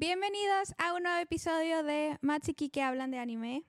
[0.00, 3.66] Bienvenidos a un nuevo episodio de Mats y Kike hablan de anime,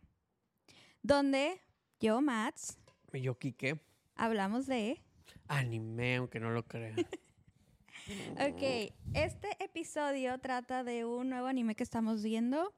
[1.03, 1.61] donde
[1.99, 2.79] yo, Mats,
[3.11, 3.81] Y yo, Quique,
[4.15, 5.03] hablamos de...
[5.49, 6.95] anime, aunque no lo crean.
[8.39, 12.73] Ok, este episodio trata de un nuevo anime que estamos viendo.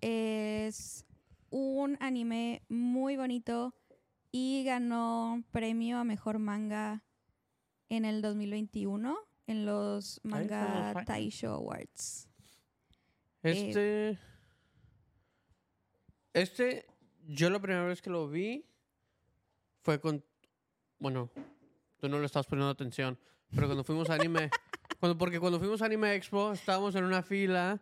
[0.00, 1.06] Es
[1.50, 3.72] un anime muy bonito
[4.32, 7.04] y ganó premio a mejor manga
[7.88, 9.16] en el 2021
[9.46, 12.33] en los Manga Taisho Awards.
[13.44, 14.18] Este.
[16.32, 16.86] Este,
[17.26, 18.66] yo la primera vez que lo vi
[19.82, 20.24] fue con.
[20.98, 21.30] Bueno,
[21.98, 23.18] tú no le estabas poniendo atención,
[23.54, 24.50] pero cuando fuimos a anime.
[24.98, 27.80] cuando, porque cuando fuimos a Anime Expo, estábamos en una fila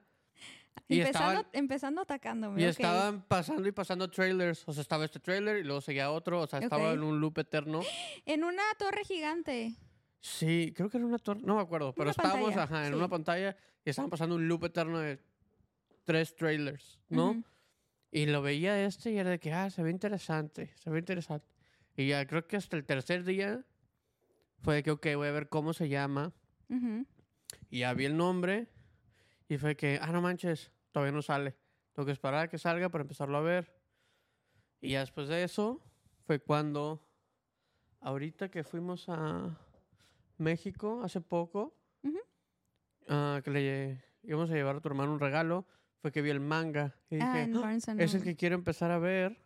[0.89, 2.61] y empezando, estaban, empezando atacándome.
[2.61, 4.65] y estaban pasando y pasando trailers.
[4.67, 6.41] O sea, estaba este trailer y luego seguía otro.
[6.41, 7.81] O sea, estaba en un loop eterno.
[8.27, 9.77] En una torre gigante.
[10.21, 12.93] Sí, creo que era una torre, no me acuerdo, pero Una estábamos pantalla, ajá, en
[12.93, 12.99] sí.
[12.99, 15.19] una pantalla y estaban pasando un loop eterno de
[16.05, 17.31] tres trailers, ¿no?
[17.31, 17.45] Ujú.
[18.11, 21.47] Y lo veía este y era de que, ah, se ve interesante, se ve interesante.
[21.97, 23.65] Y ya creo que hasta el tercer día
[24.59, 26.33] fue de que, ok, voy a ver cómo se llama.
[26.69, 27.07] Ujú.
[27.71, 28.69] Y ya vi el nombre
[29.49, 31.57] y fue que, ah, no manches, todavía no sale.
[31.95, 33.75] Tengo que esperar a que salga para empezarlo a ver.
[34.81, 35.81] Y ya después de eso
[36.27, 37.07] fue cuando,
[38.01, 39.59] ahorita que fuimos a
[40.39, 42.19] México hace poco, Ujú.
[43.09, 45.67] ah, que le íbamos a llevar a tu hermano un regalo,
[46.03, 46.95] fue que vi el manga.
[47.09, 49.41] Y dije, Ah, en "Ah, Barnes and es el que quiero empezar a ver,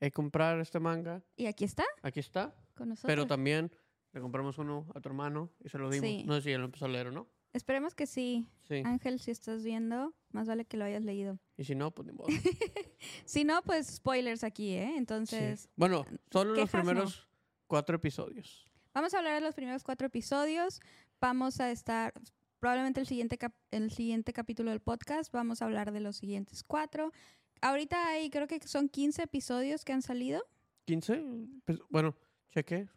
[0.00, 1.22] y comprar este manga.
[1.36, 2.54] Y aquí está, Aquí está.
[2.74, 3.08] con nosotros.
[3.08, 3.70] Pero también
[4.12, 6.08] le compramos uno a tu hermano y se lo dimos.
[6.08, 6.24] Sí.
[6.26, 7.28] No sé si él lo empezó a leer o no.
[7.52, 8.46] Esperemos que sí.
[8.64, 8.82] Sí.
[8.84, 11.38] Ángel, si estás viendo, más vale que lo hayas leído.
[11.56, 12.26] Y si no, pues ni modo.
[13.24, 14.88] Si no, pues spoilers aquí, ¿eh?
[14.92, 14.98] Sí.
[14.98, 16.90] Entonces, Bueno, solo los quejas no.
[16.90, 17.28] primeros
[17.66, 18.66] cuatro episodios.
[18.94, 20.80] vamos a hablar de los primeros cuatro episodios.
[21.20, 22.12] Vamos a estar,
[22.58, 26.62] probablemente el siguiente, cap- el siguiente capítulo del podcast, vamos a hablar de los siguientes
[26.64, 27.12] cuatro.
[27.60, 30.42] Ahorita hay, creo que son 15 episodios que han salido.
[30.86, 31.60] ¿15?
[31.64, 32.14] Pues, bueno,
[32.50, 32.88] chequé.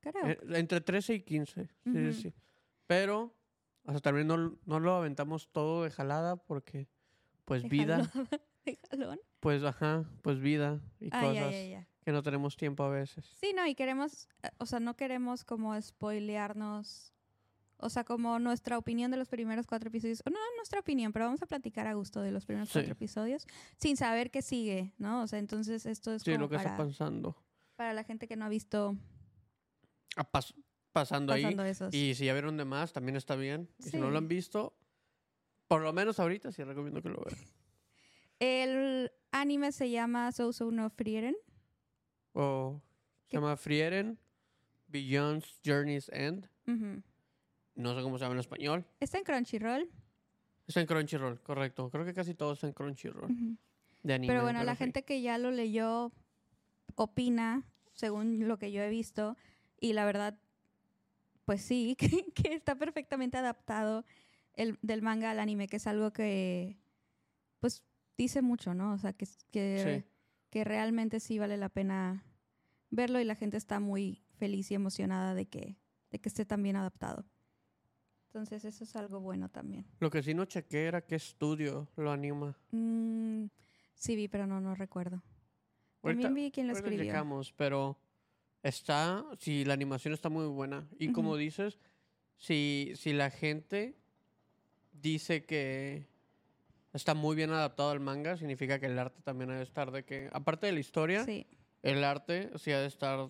[0.00, 0.26] Creo.
[0.26, 1.66] Eh, entre 13 y 15.
[1.84, 2.12] Sí, Ujú.
[2.12, 2.34] sí, sí.
[2.86, 3.34] Pero,
[3.84, 6.88] hasta también no, no lo aventamos todo de jalada porque,
[7.44, 7.98] pues, vida.
[7.98, 9.20] Déjalo- déjalón.
[9.40, 11.88] Pues, ajá, pues vida y Ah, ya, cosas ya, ya.
[12.04, 13.24] que no tenemos tiempo a veces.
[13.40, 17.14] Sí, no, y queremos, eh, o sea, no queremos como spoilearnos,
[17.82, 21.42] o sea, como nuestra opinión de los primeros cuatro episodios, no nuestra opinión, pero vamos
[21.42, 22.74] a platicar a gusto de los primeros Sí.
[22.74, 23.46] cuatro episodios,
[23.78, 25.22] sin saber qué sigue, ¿no?
[25.22, 27.36] O sea, entonces esto es Sí, como lo que para, está pasando.
[27.76, 28.96] para la gente que no ha visto
[30.16, 30.54] Ah, pas-
[30.92, 31.70] pasando, pasando ahí.
[31.70, 31.94] esos.
[31.94, 33.68] Y si ya vieron de más, también está bien.
[33.78, 34.76] Y si no lo han visto,
[35.68, 37.38] por lo menos ahorita sí recomiendo que lo vean.
[38.38, 41.36] El anime se llama So So no Frieren.
[42.32, 42.80] O
[43.22, 43.36] se ¿Qué?
[43.36, 44.18] llama Frieren
[44.88, 46.48] Beyond's Journey's End.
[46.66, 47.02] Ujú.
[47.74, 48.86] No sé cómo se llama en español.
[49.00, 49.90] Está en Crunchyroll,
[50.66, 51.90] Está en Crunchyroll, correcto.
[51.90, 53.56] Creo que casi todo está en Crunchyroll.
[54.02, 54.32] De anime.
[54.32, 54.78] pero bueno, la sí.
[54.78, 56.12] gente que ya lo leyó
[56.94, 59.36] opina, según lo que yo he visto,
[59.80, 60.38] y la verdad,
[61.44, 64.04] pues sí, que, que está perfectamente adaptado
[64.54, 66.78] el, del manga al anime, que es algo que,
[67.58, 67.82] pues,
[68.16, 68.92] dice mucho, ¿no?
[68.92, 70.10] O sea, que, que, Sí.
[70.50, 72.24] que realmente sí vale la pena
[72.90, 75.78] verlo y la gente está muy feliz y emocionada de que,
[76.10, 77.24] de que esté tan bien adaptado.
[78.30, 79.84] Entonces, eso es algo bueno también.
[79.98, 82.56] Lo que sí no chequé era qué estudio lo anima.
[82.70, 83.46] Mm,
[83.96, 85.20] sí vi, pero no, no recuerdo.
[86.00, 87.02] También vi quién lo escribió.
[87.04, 87.98] checamos, pero
[88.62, 90.86] está, si la animación está muy buena.
[90.96, 91.80] Y como dices,
[92.36, 93.96] si, si la gente
[94.92, 96.06] dice que
[96.92, 100.04] está muy bien adaptado al manga, significa que el arte también ha de estar de
[100.04, 101.48] que, aparte de la historia, Sí.
[101.82, 103.28] el arte sí ha de estar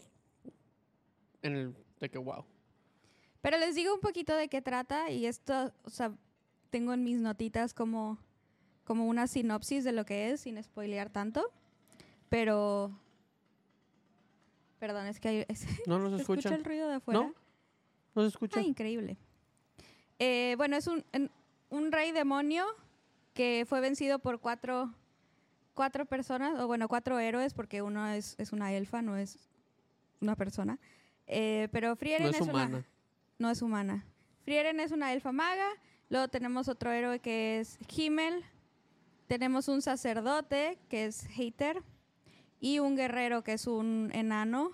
[1.41, 2.45] en el de que wow.
[3.43, 6.13] Pero les digo un poquito de qué trata y esto, o sea,
[6.71, 8.19] tengo en mis notitas como,
[8.85, 11.51] como una sinopsis de lo que es, sin spoilear tanto.
[12.29, 12.91] Pero...
[14.79, 15.45] Perdón, es que hay...
[15.49, 16.59] es- ¿No nos ¿se escucha escuchan?
[16.59, 17.21] el ruido de afuera?
[17.21, 17.35] ¿No?
[18.15, 18.61] ¿No se escucha?
[18.61, 19.17] Ah, increíble.
[20.19, 21.31] Eh, bueno, es un, en-
[21.71, 22.65] un rey demonio
[23.35, 24.93] que fue vencido por cuatro,
[25.75, 29.39] cuatro personas, o bueno, cuatro héroes, porque uno es, es una elfa, no es
[30.21, 30.79] una persona.
[31.27, 32.87] Eh, pero Frieren no es una- humana.
[33.41, 34.07] No es humana.
[34.45, 35.67] Frieren es una elfa maga.
[36.09, 38.45] Luego tenemos otro héroe que es Himmel.
[39.27, 41.83] Tenemos un sacerdote que es Hater.
[42.61, 44.73] Y un guerrero que es un enano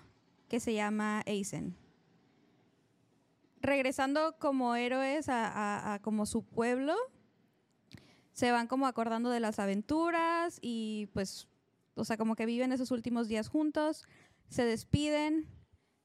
[0.49, 1.75] que se llama Eisen.
[3.61, 6.95] Regresando como héroes a como su pueblo,
[8.33, 11.47] se van como acordando de las aventuras y pues,
[11.95, 14.05] o sea, como que viven esos últimos días juntos,
[14.49, 15.47] se despiden.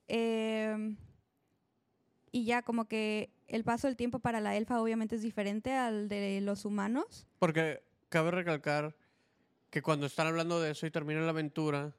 [0.09, 0.97] eh,
[2.33, 6.09] y ya como que el paso del tiempo para la elfa obviamente es diferente al
[6.09, 7.27] de los humanos.
[7.39, 8.97] Porque cabe recalcar
[9.71, 11.95] que cuando están hablando de eso y termina la aventura,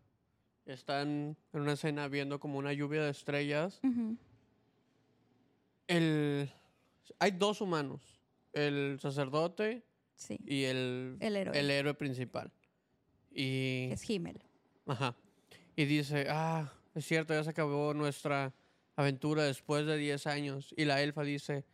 [0.65, 3.79] están en una escena viendo como una lluvia de estrellas.
[5.87, 6.51] El,
[7.19, 8.01] hay dos humanos,
[8.53, 9.83] el sacerdote
[10.15, 12.51] Sí, y el, el héroe, el héroe principal.
[13.31, 14.41] Y, es Himmel.
[14.85, 15.15] ajá,
[15.75, 18.53] y dice, ah, es cierto, ya se acabó nuestra
[18.95, 20.73] aventura después de 10 años.
[20.77, 21.65] Y la elfa dice,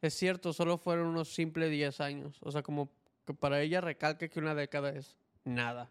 [0.00, 2.38] es cierto, solo fueron unos simples 10 años.
[2.42, 2.90] O sea, como
[3.26, 5.90] que para ella recalca que una década es nada.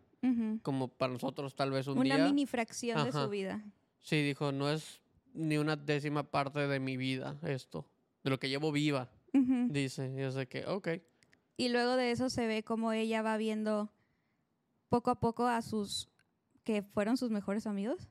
[0.64, 2.26] Como para nosotros tal vez un Una día.
[2.26, 3.64] mini fracción de su vida.
[4.00, 5.00] Sí, dijo, no es
[5.34, 7.86] ni una décima parte de mi vida esto.
[8.24, 10.14] De lo que llevo viva, dice.
[10.18, 10.90] Y es de que, ok.
[11.56, 13.94] Y luego de eso se ve como ella va viendo
[14.90, 16.10] poco a poco a sus,
[16.64, 18.10] que fueron sus mejores amigos,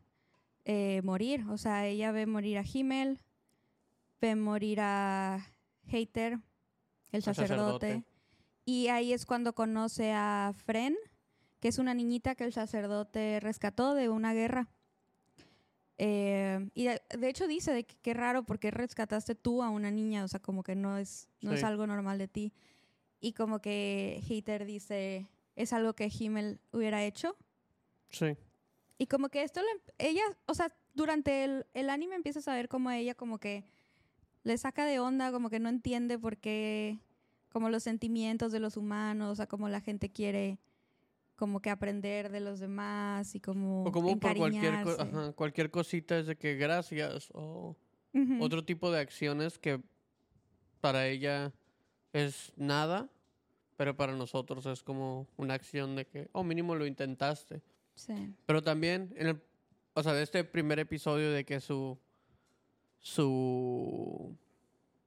[0.69, 1.47] eh, morir.
[1.49, 3.19] O sea, ella ve morir a Himmel,
[4.21, 5.45] ve morir a
[5.87, 6.39] Hater,
[7.11, 7.87] el sacerdote.
[7.87, 8.05] sacerdote.
[8.67, 10.95] Y ahí es cuando conoce a Fren,
[11.59, 14.69] que es una niñita que el sacerdote rescató de una guerra.
[15.97, 19.91] Eh, y de, de hecho dice de que qué raro porque rescataste tú a una
[19.91, 22.53] niña, o sea, como que no es, no es algo normal de ti.
[23.21, 25.27] Y como que Hater dice,
[25.57, 27.37] es algo que Himmel hubiera hecho.
[28.11, 28.37] Sí.
[28.99, 32.69] Y como que esto, le- ella, o sea, durante el, el anime empiezas a ver
[32.69, 33.65] como ella como que
[34.43, 36.99] le saca de onda, como que no entiende por qué,
[37.51, 40.59] como los sentimientos de los humanos, o sea, como la gente quiere
[41.37, 45.03] como que aprender de los demás y como, O como por cualquier, co- encariñarse.
[45.19, 47.31] ajá, cualquier cosita es de que gracias.
[47.33, 47.77] O
[48.41, 49.81] otro tipo de acciones que
[50.81, 51.53] para ella
[52.13, 53.09] es nada.
[53.77, 57.63] Pero para nosotros es como una acción de que, oh, mínimo lo intentaste.
[58.47, 59.43] Pero también, en el,
[59.95, 61.99] o sea, de este primer episodio de que su,
[63.01, 64.37] su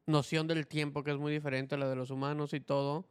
[0.06, 3.06] noción del tiempo, que es muy diferente a la de los humanos y todo,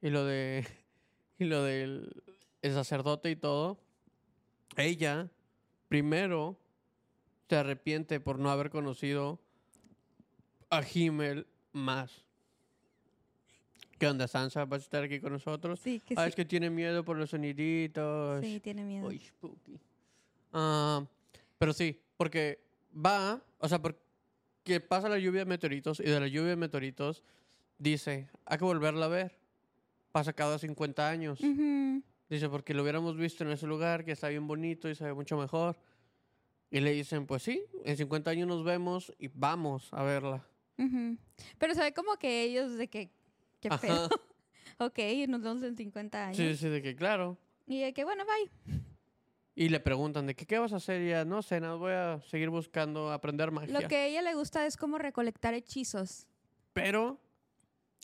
[0.00, 0.66] y lo de,
[1.38, 2.22] y lo del
[2.62, 3.78] el sacerdote y todo,
[4.76, 5.28] ella
[5.88, 6.56] primero
[7.48, 9.40] se arrepiente por no haber conocido
[10.70, 12.24] a Himmel más.
[14.02, 14.64] ¿Qué onda, Sansa?
[14.64, 15.78] ¿Vas a estar aquí con nosotros?
[15.78, 16.30] Sí, que Ah, sí.
[16.30, 18.44] es que tiene miedo por los soniditos.
[18.44, 19.06] Sí, tiene miedo.
[19.06, 19.78] Uy, spooky.
[20.52, 21.06] Ah,
[21.56, 22.58] pero sí, porque
[22.92, 27.22] va, o sea, porque pasa la lluvia de meteoritos y de la lluvia de meteoritos
[27.78, 29.38] dice, hay que volverla a ver.
[30.10, 31.38] Pasa cada 50 años.
[31.40, 32.02] Ujú.
[32.28, 35.14] Dice, porque lo hubiéramos visto en ese lugar que está bien bonito y se ve
[35.14, 35.76] mucho mejor.
[36.72, 40.44] Y le dicen, pues sí, en 50 años nos vemos y vamos a verla.
[40.76, 41.16] Ujú.
[41.56, 43.08] Pero se ve como que ellos de que,
[43.62, 43.80] qué Ajá.
[43.80, 44.08] pedo.
[44.78, 44.98] ok,
[45.28, 46.36] nos vemos en 50 años.
[46.36, 47.38] Sí, sí, de que claro.
[47.66, 48.80] Y de que, bueno, bye.
[49.54, 51.00] Y le preguntan de que, ¿qué vas a hacer?
[51.00, 53.80] Y ella, no sé, nada, voy a seguir buscando aprender magia.
[53.80, 56.26] Lo que a ella le gusta es como recolectar hechizos.
[56.72, 57.20] Pero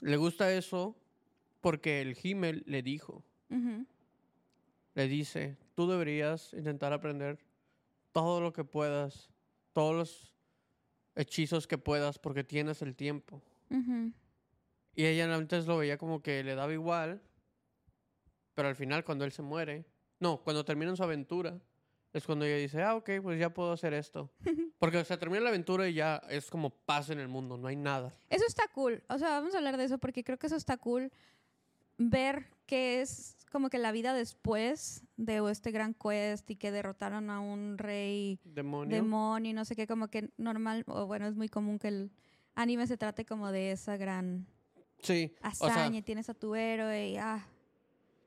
[0.00, 0.96] le gusta eso
[1.60, 3.24] porque el Himmel le dijo,
[4.94, 7.38] le dice, tú deberías intentar aprender
[8.12, 9.30] todo lo que puedas,
[9.72, 10.32] todos los
[11.16, 13.42] hechizos que puedas porque tienes el tiempo.
[13.70, 14.12] Ujú.
[14.98, 17.22] Y ella antes lo veía como que le daba igual,
[18.52, 19.86] pero al final cuando él se muere,
[20.18, 21.56] no, cuando terminan su aventura,
[22.12, 24.28] es cuando ella dice, ah, ok, pues ya puedo hacer esto.
[24.80, 27.76] Porque se termina la aventura y ya es como paz en el mundo, no hay
[27.76, 28.12] nada.
[28.28, 29.00] Eso está cool.
[29.08, 31.12] O sea, vamos a hablar de eso porque creo que eso está cool.
[31.96, 37.30] Ver que es como que la vida después de este gran quest y que derrotaron
[37.30, 38.96] a un rey Demonio.
[38.96, 42.10] demonio y no sé qué, como que normal, o bueno, es muy común que el
[42.56, 44.46] anime se trate como de esa gran
[45.00, 46.02] sí, o sea, hazaña.
[46.02, 47.46] tienes a tu héroe y ah,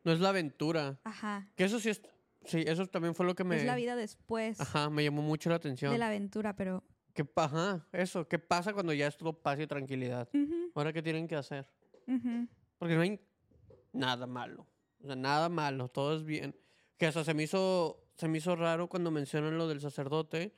[0.04, 1.00] no es la aventura.
[1.04, 1.48] ajá.
[1.56, 2.02] Que eso sí es,
[2.46, 5.50] sí, eso también fue lo que me, Es la vida después ajá, me llamó mucho
[5.50, 5.92] la atención.
[5.92, 6.84] de la aventura, pero...
[7.14, 10.30] ¿Qué, ajá, eso, ¿qué pasa cuando ya es todo paz y tranquilidad?
[10.34, 11.68] Ujú, Ahora, ¿qué tienen que hacer?
[12.08, 12.48] ujú.
[12.80, 13.20] Porque no hay
[13.92, 14.66] nada malo.
[15.04, 16.56] O sea, nada malo, todo es bien.
[16.98, 20.56] Que hasta se me hizo, se me hizo raro cuando mencionan lo del sacerdote,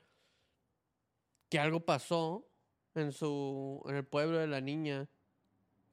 [1.49, 2.47] que algo pasó
[2.95, 5.09] en su, en el pueblo de la niña,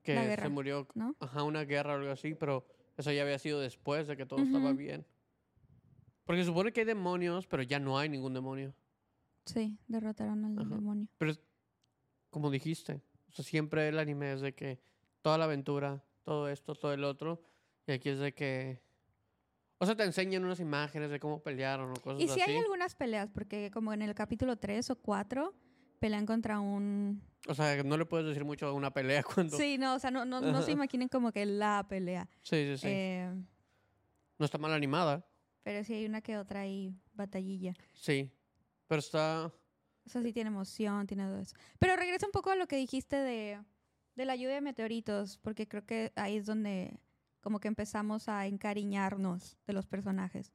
[0.02, 1.14] que La se guerra, murió, ¿no?
[1.21, 2.66] ajá, una guerra o algo así, pero
[2.97, 4.78] eso ya había sido después de que todo estaba Ujú.
[4.78, 5.07] bien.
[6.25, 8.75] Porque se supone que hay demonios, pero ya no hay ningún demonio.
[9.47, 10.75] Sí, derrotaron al Ajá.
[10.76, 11.09] demonio.
[11.19, 11.35] Pero
[12.30, 14.80] como dijiste, o sea, siempre el anime es de que
[15.23, 17.42] toda la aventura, todo esto, todo el otro,
[17.87, 18.80] y aquí es de que...
[19.78, 22.50] O sea, te enseñan unas imágenes de cómo pelearon o cosas Y sí así.
[22.50, 25.54] hay algunas peleas, porque como en el capítulo 3 o 4
[25.99, 27.23] pelean contra un...
[27.49, 29.57] O sea, no le puedes decir mucho a una pelea cuando...
[29.57, 32.29] Sí, Sí, no, o sea, no, no, no se imaginen como que la pelea.
[32.43, 32.87] sí, sí.
[32.89, 33.31] Eh,
[34.39, 35.27] No está mal animada,
[35.63, 37.75] pero sí hay una que otra ahí batallilla.
[37.95, 38.31] sí.
[38.87, 39.53] Pero está...
[40.05, 41.55] O sea, sí tiene emoción, tiene todo eso.
[41.79, 43.63] Pero regresa un poco a lo que dijiste de,
[44.17, 46.99] de la lluvia de meteoritos, porque creo que ahí es donde
[47.41, 50.51] como que empezamos a encariñarnos de los personajes.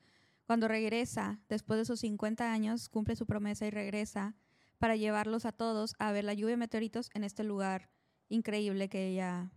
[0.47, 4.35] Cuando regresa, después de esos 50 años, cumple su promesa y regresa
[4.79, 7.89] para llevarlos a todos a ver la lluvia de meteoritos en este lugar
[8.29, 9.51] increíble que ella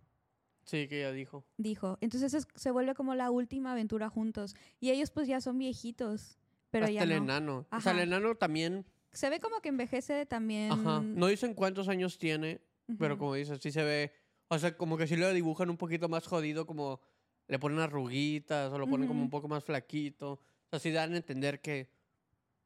[0.65, 1.45] Sí, que ella dijo.
[1.57, 1.97] dijo.
[2.03, 4.55] Entonces es- se vuelve como la última aventura juntos.
[4.81, 6.39] Y ellos pues ya son viejitos,
[6.71, 7.17] pero Hasta ya el no.
[7.17, 7.67] enano.
[7.73, 8.85] O sea, el enano también.
[9.13, 10.71] Se ve como que envejece también.
[10.71, 11.01] Ajá.
[11.01, 12.61] No dicen cuántos años tiene,
[12.99, 14.13] pero como dices, sí se ve.
[14.49, 17.01] O sea, como que sí lo dibujan un poquito más jodido, como
[17.47, 20.33] le ponen arruguitas o lo ponen como un poco más flaquito.
[20.33, 21.89] O sea, sí dan a entender que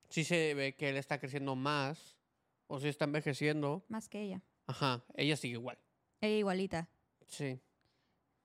[0.09, 2.16] sí se ve que él está creciendo más
[2.72, 3.84] o sí está envejeciendo.
[3.88, 4.42] Más que ella.
[4.66, 5.78] Ajá, ella sigue igual.
[6.22, 6.88] Ella igualita.
[7.26, 7.60] Sí.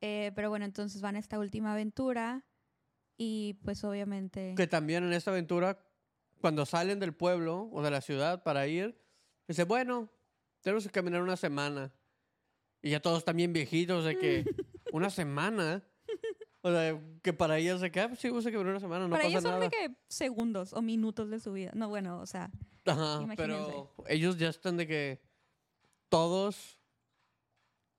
[0.02, 2.44] Eh, pero bueno, entonces van a esta última aventura
[3.18, 4.54] y pues obviamente...
[4.58, 5.80] Que también en esta aventura,
[6.42, 9.00] cuando salen del pueblo o de la ciudad para ir,
[9.48, 10.10] dice, bueno,
[10.60, 11.94] tenemos que caminar una semana.
[12.82, 14.44] Y ya todos bien viejitos, de que
[14.92, 15.88] una semana.
[16.62, 19.12] O sea, que para ellos se queda, pues sí, vamos a caminar una semana, no
[19.12, 19.64] Para pasa ellos son nada.
[19.64, 21.72] de que segundos o minutos de su vida.
[21.74, 22.52] No, bueno, o sea,
[22.88, 23.36] Ajá, imagínense.
[23.36, 25.22] pero ellos ya están de que
[26.10, 26.80] todos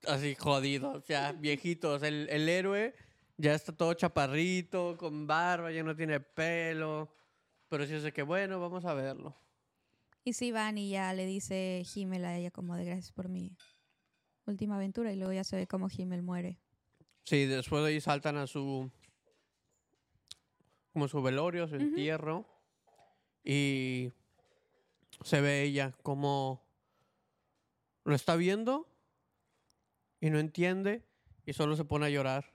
[0.07, 2.03] así jodidos, ya viejitos.
[2.03, 2.93] El, el héroe
[3.37, 7.13] ya está todo chaparrito, con barba, ya no tiene pelo.
[7.69, 9.35] Pero sí es de que, bueno, vamos a verlo.
[10.23, 13.55] y sí van y ya le dice Himmel a ella como de gracias por mi
[14.45, 16.59] última aventura y luego ya se ve como Himmel muere.
[17.25, 18.89] Sí, después de ahí saltan a su.
[20.93, 21.83] como su velorio, su Ujú.
[21.85, 22.45] entierro.
[23.43, 24.11] Y
[25.23, 26.65] se ve ella como
[28.05, 28.87] lo está viendo
[30.19, 31.05] y no entiende
[31.45, 32.53] y solo se pone a llorar.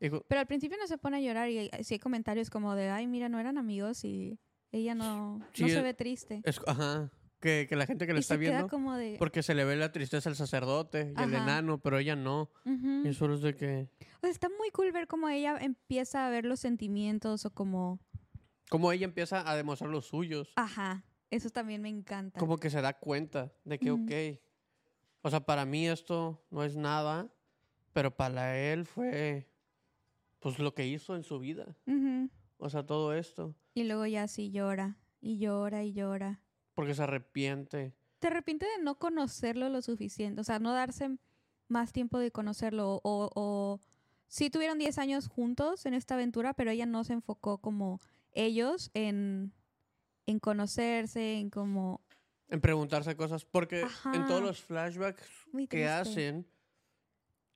[0.00, 2.74] Y cu- Pero al principio no se pone a llorar y sí hay comentarios como
[2.74, 4.38] de, ay, mira, no eran amigos y
[4.72, 6.42] ella no, Sí, no se eh, ve triste.
[6.44, 7.10] es- ajá,
[7.40, 9.16] que, que la gente que le y está viendo, como de...
[9.18, 11.24] porque se le ve la tristeza al sacerdote y Ajá.
[11.38, 12.50] enano, pero ella no.
[12.66, 13.06] Ujú.
[13.08, 13.88] Y solo es de que.
[14.16, 18.00] O sea, está muy cool ver cómo ella empieza a ver los sentimientos o como,
[18.68, 20.52] Como ella empieza a demostrar los suyos.
[20.56, 22.38] ajá, eso también me encanta.
[22.40, 24.04] como que se da cuenta de que, Ujú.
[24.04, 24.40] ok,
[25.22, 27.28] o sea, para mí esto no es nada,
[27.92, 29.48] pero para él fue,
[30.38, 31.76] pues, lo que hizo en su vida.
[32.58, 36.40] O sea, todo esto, Y luego ya sí llora y llora y llora.
[36.74, 37.94] porque se arrepiente.
[38.18, 40.40] ¿Te arrepientes de no conocerlo lo suficiente?
[40.40, 41.18] O sea, no darse
[41.68, 43.30] más tiempo de conocerlo o...
[43.34, 43.80] o
[44.26, 48.00] sí tuvieron 10 años juntos en esta aventura, pero ella no se enfocó como
[48.32, 49.52] ellos en,
[50.28, 52.04] en conocerse, en como...
[52.50, 53.82] En preguntarse cosas, porque
[54.12, 54.48] en todos Ajá.
[54.48, 55.26] los flashbacks
[55.68, 56.46] que hacen,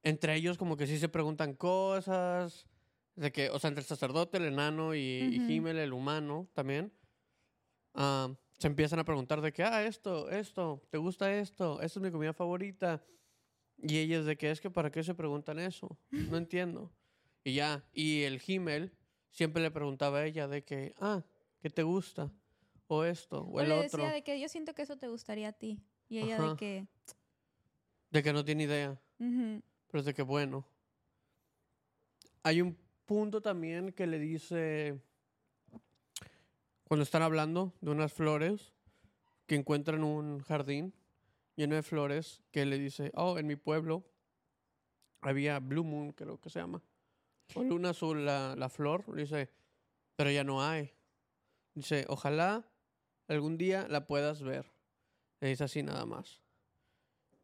[0.03, 2.67] entre ellos como que sí se preguntan cosas,
[3.15, 5.53] de que, o sea, entre el sacerdote, el enano y, y Ujú.
[5.53, 6.93] Himmel, el humano también,
[7.95, 11.81] ah, se empiezan a preguntar de que, ah, esto, esto, ¿te gusta esto?
[11.83, 13.05] Esta es mi comida favorita.
[13.79, 15.99] Y ellos de que es que, ¿para qué se preguntan eso?
[16.11, 16.91] No entiendo.
[17.45, 18.97] Y ya, y el Himmel
[19.31, 21.23] siempre le preguntaba a ella de que, ah,
[21.61, 22.31] ¿qué te gusta?
[22.95, 24.03] O esto, o, O el le otro.
[24.03, 25.81] decía de que yo siento que eso te gustaría a ti.
[26.11, 26.57] Y ella de Ajá.
[26.57, 26.87] que...
[28.11, 29.01] De que no tiene idea.
[29.19, 30.67] ujú, Pero es de que bueno.
[32.43, 35.01] Hay un punto también que le dice.
[36.85, 38.75] Cuando están hablando de unas flores,
[39.47, 40.93] que encuentran un jardín
[41.57, 44.05] lleno de flores, que le dice: Oh, en mi pueblo
[45.23, 46.83] había Blue Moon, creo que se llama.
[47.55, 49.15] O luna azul, la, la flor.
[49.15, 49.49] Dice:
[50.15, 50.93] Pero ya no hay.
[51.75, 52.69] Dice: Ojalá
[53.33, 54.67] algún día la puedas ver.
[55.41, 56.41] Le dice así nada más.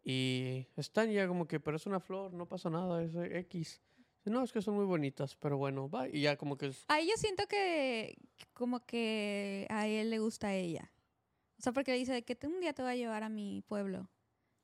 [0.04, 3.80] Y están ya como que, pero es una flor, no pasa nada, es X.
[4.24, 6.08] No, es que son muy bonitas, pero bueno, va.
[6.08, 8.16] Y ya como que es, Ahí yo siento que
[8.52, 10.92] como que a él le gusta a ella.
[11.58, 13.28] O sea, porque le dice de que "Tú un día te voy a llevar a
[13.28, 14.08] mi pueblo.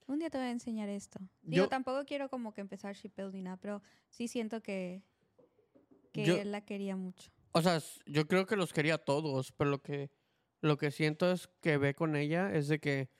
[0.06, 1.18] Un día te voy a enseñar esto.
[1.42, 5.02] Digo, Yo- tampoco quiero como que empezar shipbuilding ni nada, pero sí siento que,
[6.12, 7.30] que Yo- él la quería mucho.
[7.52, 10.10] O sea, yo creo que los quería a todos, pero lo que,
[10.64, 13.10] lo que siento es que ve con ella es de que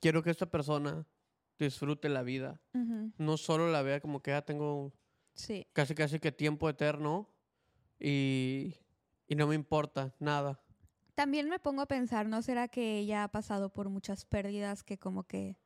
[0.00, 1.06] quiero que esta persona
[1.58, 2.60] disfrute la vida.
[3.16, 4.92] No solo la vea como que ya tengo
[5.34, 5.66] Sí.
[5.72, 7.28] casi casi que tiempo eterno
[7.98, 8.74] y,
[9.26, 10.60] y no me importa nada.
[11.14, 14.98] También me pongo a pensar, ¿no será que ella ha pasado por muchas pérdidas que
[14.98, 15.56] como que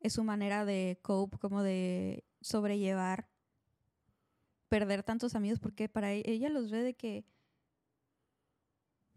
[0.00, 3.28] es su manera de cope, como de sobrellevar
[4.68, 5.60] perder tantos amigos?
[5.60, 7.24] Porque para e- ella los ve de que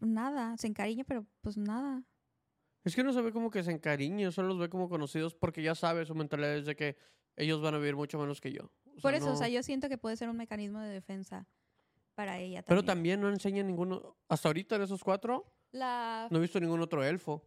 [0.08, 2.02] nada, se encariña, pero pues nada.
[2.84, 5.62] Es que no se ve como que se encariñe, solo los ve como conocidos porque
[5.62, 6.96] ya sabe su mentalidad es de que
[7.36, 8.70] ellos van a vivir mucho menos que yo.
[8.96, 11.46] O Por eso, o sea, yo siento que puede ser un mecanismo de defensa
[12.14, 13.18] para ella Pero también.
[13.18, 14.16] también no enseña ninguno.
[14.28, 17.46] Hasta ahorita de esos cuatro, La, no he visto ningún otro elfo.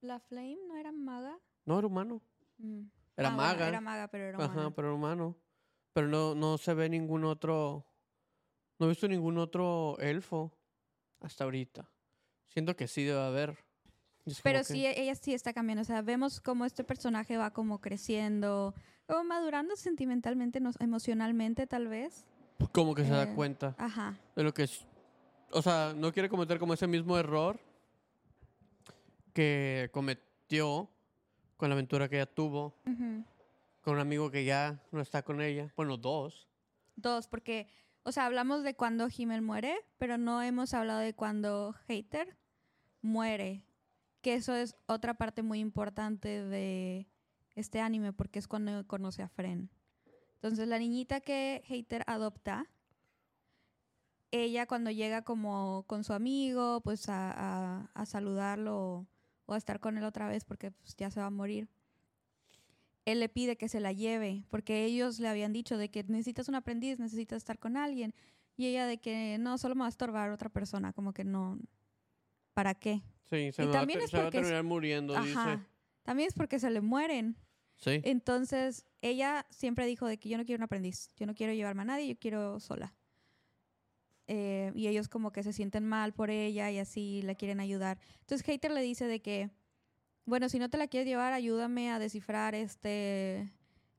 [0.00, 1.38] La Flame no era maga.
[1.64, 2.20] No, era humano.
[2.58, 2.82] Mm.
[3.16, 3.68] Era Ah, bueno, maga.
[3.68, 4.60] era maga, pero era humana.
[4.60, 5.36] Ajá, pero era humano.
[5.92, 7.86] Pero no, no se ve ningún otro.
[8.78, 10.55] No he visto ningún otro elfo
[11.26, 11.88] hasta ahorita.
[12.46, 13.58] Siento que sí debe haber.
[14.42, 15.82] Pero que- sí, ella sí está cambiando.
[15.82, 18.74] O sea, vemos cómo este personaje va como creciendo,
[19.06, 22.24] como madurando sentimentalmente, no- emocionalmente tal vez.
[22.72, 24.18] Como que se da eh, cuenta Ajá.
[24.34, 24.84] de lo que es.
[25.52, 27.60] O sea, no quiere cometer como ese mismo error
[29.32, 30.88] que cometió
[31.56, 32.74] con la aventura que ella tuvo
[33.82, 35.72] con un amigo que ya no está con ella.
[35.76, 36.48] Bueno, dos.
[36.96, 37.68] Dos, porque,
[38.06, 42.38] o sea, hablamos de cuando Himmel muere, pero no hemos hablado de cuando Hater
[43.02, 43.64] muere.
[44.22, 47.08] Que eso es otra parte muy importante de
[47.56, 49.70] este anime, porque es cuando conoce a Fren.
[50.34, 52.66] Entonces, la niñita que Hater adopta,
[54.30, 59.06] ella cuando llega como con su amigo, pues a, a- saludarlo o,
[59.46, 61.68] o a estar con él otra vez porque pues, ya se va a morir.
[63.06, 66.48] Él le pide que se la lleve porque ellos le habían dicho de que necesitas
[66.48, 68.12] un aprendiz, necesitas estar con alguien.
[68.58, 71.58] Y ella de que no, solo me va a estorbar otra persona, como que no,
[72.52, 73.02] ¿para qué?
[73.30, 75.38] Sí, se, Y va, también te- es se va a porque terminar muriendo, dice.
[75.38, 75.66] Ajá.
[76.02, 77.36] También es porque se le mueren.
[77.76, 78.00] Sí.
[78.04, 81.82] Entonces, ella siempre dijo de que yo no quiero un aprendiz, yo no quiero llevarme
[81.82, 82.94] a nadie, yo quiero sola.
[84.28, 87.98] Eh, y ellos como que se sienten mal por ella y así la quieren ayudar.
[88.20, 89.50] Entonces, Hater le dice de que,
[90.26, 93.50] bueno, si no te la quieres llevar, ayúdame a descifrar este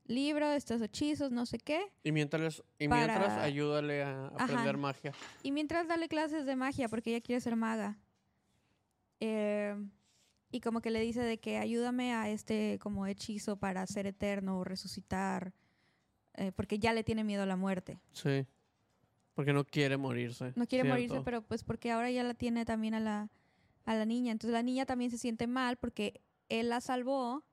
[0.04, 1.90] libro, estos hechizos, no sé qué.
[2.04, 4.44] Y mientras, y mientras ayúdale a Ajá.
[4.44, 5.12] aprender magia.
[5.42, 7.98] Y mientras dale clases de magia, porque ella quiere ser maga.
[9.20, 9.74] Eh,
[10.50, 14.58] y como que le dice de que ayúdame a este como hechizo para ser eterno
[14.58, 15.52] o resucitar,
[16.34, 17.98] eh, porque ya le tiene miedo a la muerte.
[18.12, 18.46] Sí.
[19.34, 20.52] Porque no quiere morirse.
[20.56, 23.28] No quiere morirse, pero pues porque ahora ya la tiene también a la,
[23.88, 24.32] a la niña.
[24.32, 27.44] Entonces la niña también se siente mal porque él la salvó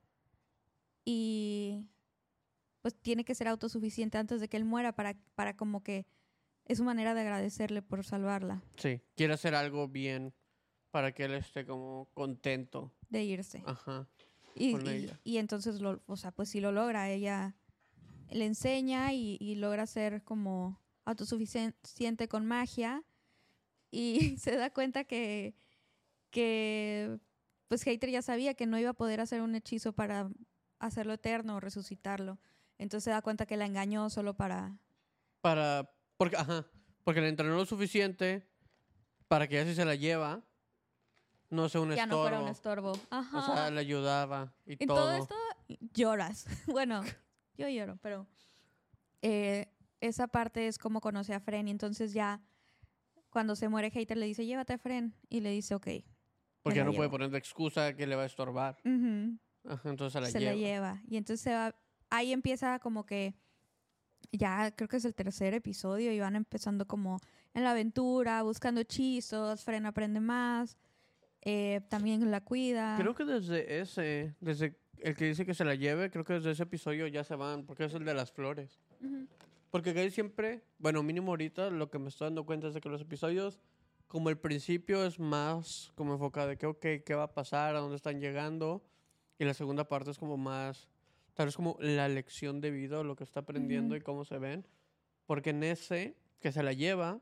[1.04, 1.86] y
[2.82, 6.06] pues tiene que ser autosuficiente antes de que él muera para, para como que
[6.66, 9.02] es su manera de agradecerle por salvarla, Sí.
[9.16, 10.34] Quiere hacer algo bien
[10.92, 12.92] para que él esté como contento.
[13.10, 13.64] de irse.
[13.66, 14.08] Ajá.
[14.56, 15.20] Y, con y- ella.
[15.24, 17.10] y entonces, lo, o sea, pues sí lo logra.
[17.12, 17.56] Ella
[18.30, 23.04] le enseña y, y logra ser como autosuficiente con magia.
[23.92, 25.54] Y se da cuenta que,
[26.36, 27.18] que
[27.70, 30.30] pues Hater ya sabía que no iba a poder hacer un hechizo para
[30.80, 32.40] hacerlo eterno o resucitarlo.
[32.78, 34.78] Entonces se da cuenta que la engañó solo para...
[35.40, 35.90] Para.
[36.18, 36.68] Porque, ajá.
[37.06, 38.46] Porque le entrenó lo suficiente
[39.30, 40.44] para que ya si se la lleva,
[41.50, 42.22] no sea un ya no estorbo.
[42.24, 42.94] fuera un estorbo.
[43.10, 43.38] Ajá.
[43.38, 44.98] O sea, le ayudaba y En todo.
[44.98, 45.36] todo esto
[45.94, 46.48] lloras.
[46.68, 47.02] bueno,
[47.58, 48.28] yo lloro, pero
[49.22, 49.72] eh,
[50.02, 52.42] esa parte es como conoce a Fren y entonces ya
[53.30, 55.88] cuando se muere Hater le dice, llévate a Fren y le dice, ok.
[56.66, 58.76] Porque ya no puede poner de excusa que le va a estorbar.
[58.84, 60.52] Ujú, Ajá, entonces se la se lleva.
[60.52, 61.02] la lleva.
[61.08, 61.76] Y entonces va,
[62.10, 63.36] ahí empieza como que,
[64.32, 67.20] ya creo que es el tercer episodio y van empezando como
[67.54, 70.76] en la aventura, buscando hechizos, Fren aprende más,
[71.44, 72.96] eh, también la cuida.
[72.98, 76.50] Creo que desde ese, desde el que dice que se la lleve, creo que desde
[76.50, 78.80] ese episodio ya se van, porque es el de las flores.
[79.02, 79.28] Ujú.
[79.70, 82.90] Porque casi siempre, bueno, mínimo ahorita lo que me estoy dando cuenta es de que
[82.90, 83.60] los episodios,
[84.08, 87.76] como el principio es más como enfocado de que, ok, ¿qué va a pasar?
[87.76, 88.84] ¿A dónde están llegando?
[89.40, 90.88] Y la segunda parte es como más,
[91.34, 94.66] tal vez como la lección de vida, lo que está aprendiendo y cómo se ven.
[95.26, 97.20] Porque en ese, que se la lleva,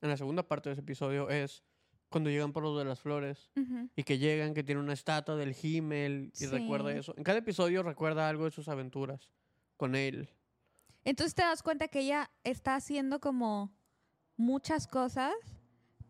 [0.00, 1.64] en la segunda parte de ese episodio es
[2.08, 3.88] cuando llegan por lo de las flores Ujú.
[3.96, 6.98] y que llegan, que tiene una estatua del Himmel y recuerda Sí.
[6.98, 7.14] eso.
[7.16, 9.30] En cada episodio recuerda algo de sus aventuras
[9.78, 10.28] con él.
[11.04, 13.74] Entonces te das cuenta que ella está haciendo como
[14.36, 15.32] muchas cosas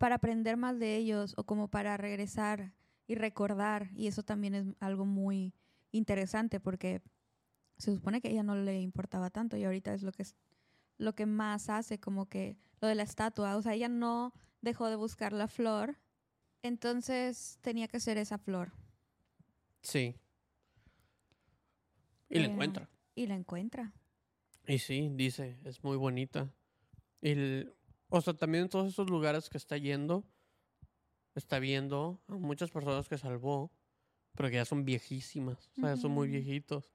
[0.03, 2.73] para aprender más de ellos o como para regresar
[3.07, 3.89] y recordar.
[3.95, 5.55] Y eso también es algo muy
[5.93, 7.03] interesante porque
[7.79, 10.35] se supone que a ella no le importaba tanto y ahorita es lo que es
[10.99, 13.57] lo que más hace, como que lo de la estatua.
[13.57, 15.97] O sea, ella no dejó de buscar la flor,
[16.65, 18.73] entonces tenía que ser esa flor.
[19.83, 20.17] Sí.
[22.29, 22.89] Y la Eh, encuentra.
[23.15, 23.93] Y la encuentra.
[24.67, 26.53] Y sí, dice, es muy bonita.
[27.21, 27.75] Y el-
[28.13, 30.25] o sea, también en todos esos lugares que está yendo,
[31.35, 33.73] está viendo a muchas personas que salvó,
[34.35, 36.93] pero que ya son viejísimas, o sea, son muy viejitos.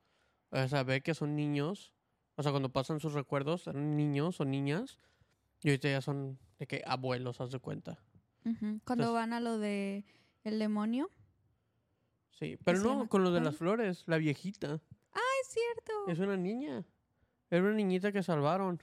[0.51, 1.93] O sea, ve que son niños,
[2.35, 4.99] o sea, cuando pasan sus recuerdos, eran niños o niñas,
[5.61, 7.99] y ahorita ya son de que abuelos, haz de cuenta.
[8.43, 10.05] Cuando Entonces- van a lo de
[10.43, 11.09] el demonio.
[12.31, 13.07] Sí, pero no, llama?
[13.07, 14.79] con lo de las flores, la viejita.
[15.41, 15.93] Es cierto.
[16.07, 16.85] Es una niña.
[17.49, 18.81] Era una niñita que salvaron.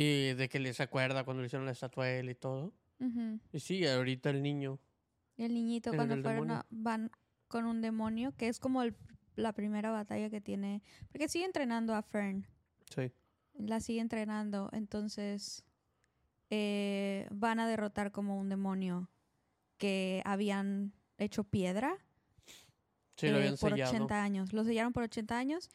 [0.00, 2.72] Y de que les acuerda cuando le hicieron la estatua a él y todo.
[3.00, 3.40] Ujú.
[3.52, 4.78] Y sí, ahorita el niño
[5.36, 7.10] Y el niñito cuando el fueron a- van
[7.48, 8.94] con un demonio, que es como el-
[9.34, 10.82] la primera batalla que tiene.
[11.10, 12.46] Porque sigue entrenando a Fern.
[12.94, 13.10] Sí.
[13.54, 14.68] La sigue entrenando.
[14.72, 15.64] Entonces
[16.50, 19.10] eh, van a derrotar como un demonio
[19.78, 21.98] que habían hecho piedra
[23.16, 23.90] Sí, lo eh, habían por sellado.
[23.90, 24.52] 80 años.
[24.52, 25.68] Lo sellaron por 80 años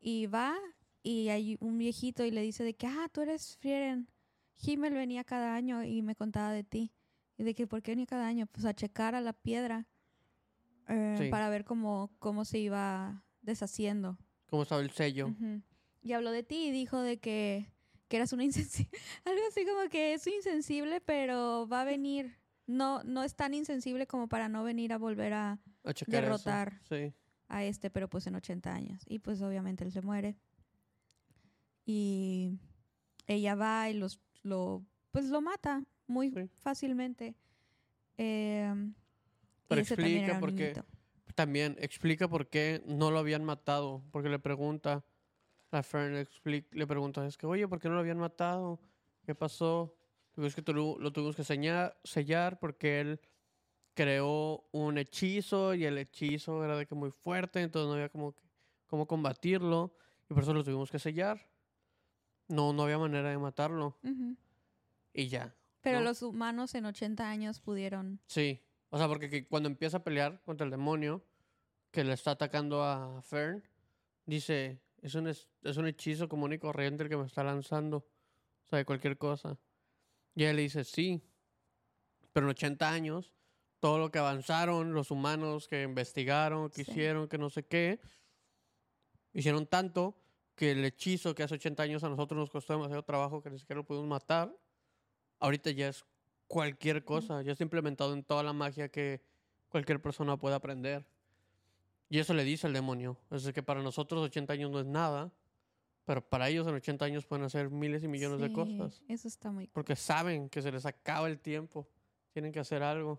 [0.00, 0.56] y va
[1.02, 4.08] y hay un viejito y le dice de que, ah, tú eres Frieren.
[4.62, 6.92] Himmel venía cada año y me contaba de ti.
[7.38, 8.46] Y de que, ¿por qué venía cada año?
[8.46, 9.86] Pues a checar a la piedra
[10.88, 11.28] eh, Sí.
[11.30, 14.18] para ver cómo, cómo se iba deshaciendo.
[14.46, 15.28] ¿Cómo estaba el sello?
[15.28, 15.62] Ujú.
[16.02, 17.66] Y habló de ti y dijo de que,
[18.08, 18.90] que eras una insensible.
[19.24, 22.36] Algo así como que es insensible, pero va a venir.
[22.66, 25.52] No, no es tan insensible como para no venir a volver a,
[25.84, 26.80] A derrotar.
[26.88, 27.12] Sí.
[27.48, 29.02] a este, pero pues en 80 años.
[29.08, 30.36] Y pues obviamente él se muere.
[31.92, 32.56] Y
[33.26, 36.48] ella va y los, lo, pues lo mata muy Sí.
[36.62, 37.34] fácilmente.
[38.16, 38.94] Em,
[39.66, 40.80] Pero explica por qué.
[41.34, 44.04] También explica por qué no lo habían matado.
[44.12, 45.04] Porque le pregunta,
[45.72, 48.78] la Fern le, pregunta, es que, oye, ¿por qué no lo habían matado?
[49.26, 49.96] ¿Qué pasó?
[50.36, 53.20] Es que lo, lo tuvimos que sellar porque él
[53.94, 58.36] creó un hechizo y el hechizo era de que muy fuerte, entonces no había como
[58.86, 59.92] cómo combatirlo
[60.28, 61.49] y por eso lo tuvimos que sellar.
[62.50, 64.36] No, no había manera de matarlo Ujú.
[65.14, 65.54] y ya.
[65.80, 66.04] Pero ¿no?
[66.06, 68.20] los humanos en 80 años pudieron...
[68.26, 68.60] Sí.
[68.90, 71.24] O sea, porque que cuando empieza a pelear contra el demonio
[71.92, 73.62] que le está atacando a Fern,
[74.26, 77.98] dice, es un, es, es un hechizo común y corriente el que me está lanzando.
[77.98, 79.58] O sea, de cualquier cosa.
[80.34, 81.22] Y él le dice, sí.
[82.32, 83.32] Pero en 80 años,
[83.78, 86.90] todo lo que avanzaron, los humanos que investigaron, que Sí.
[86.90, 88.00] hicieron, que no sé qué,
[89.32, 90.16] hicieron tanto
[90.60, 93.58] que el hechizo que hace 80 años a nosotros nos costó demasiado trabajo que ni
[93.58, 94.54] siquiera lo pudimos matar,
[95.38, 96.04] ahorita ya es
[96.48, 99.22] cualquier cosa, ya está implementado en toda la magia que
[99.70, 101.06] cualquier persona puede aprender.
[102.10, 103.16] Y eso le dice el demonio.
[103.30, 105.32] Es que para nosotros 80 años no es nada,
[106.04, 109.00] pero para ellos en 80 años pueden hacer miles y millones de Sí, cosas.
[109.08, 109.66] Eso está muy...
[109.68, 111.88] Porque saben que se les acaba el tiempo.
[112.34, 113.18] Tienen que hacer algo.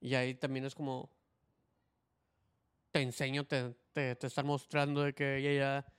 [0.00, 1.10] Y ahí también es como.
[2.92, 5.92] Te enseño, te, te, te están mostrando de que ella ya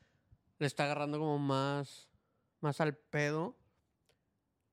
[0.60, 2.10] le está agarrando como más.
[2.62, 3.56] Más al pedo.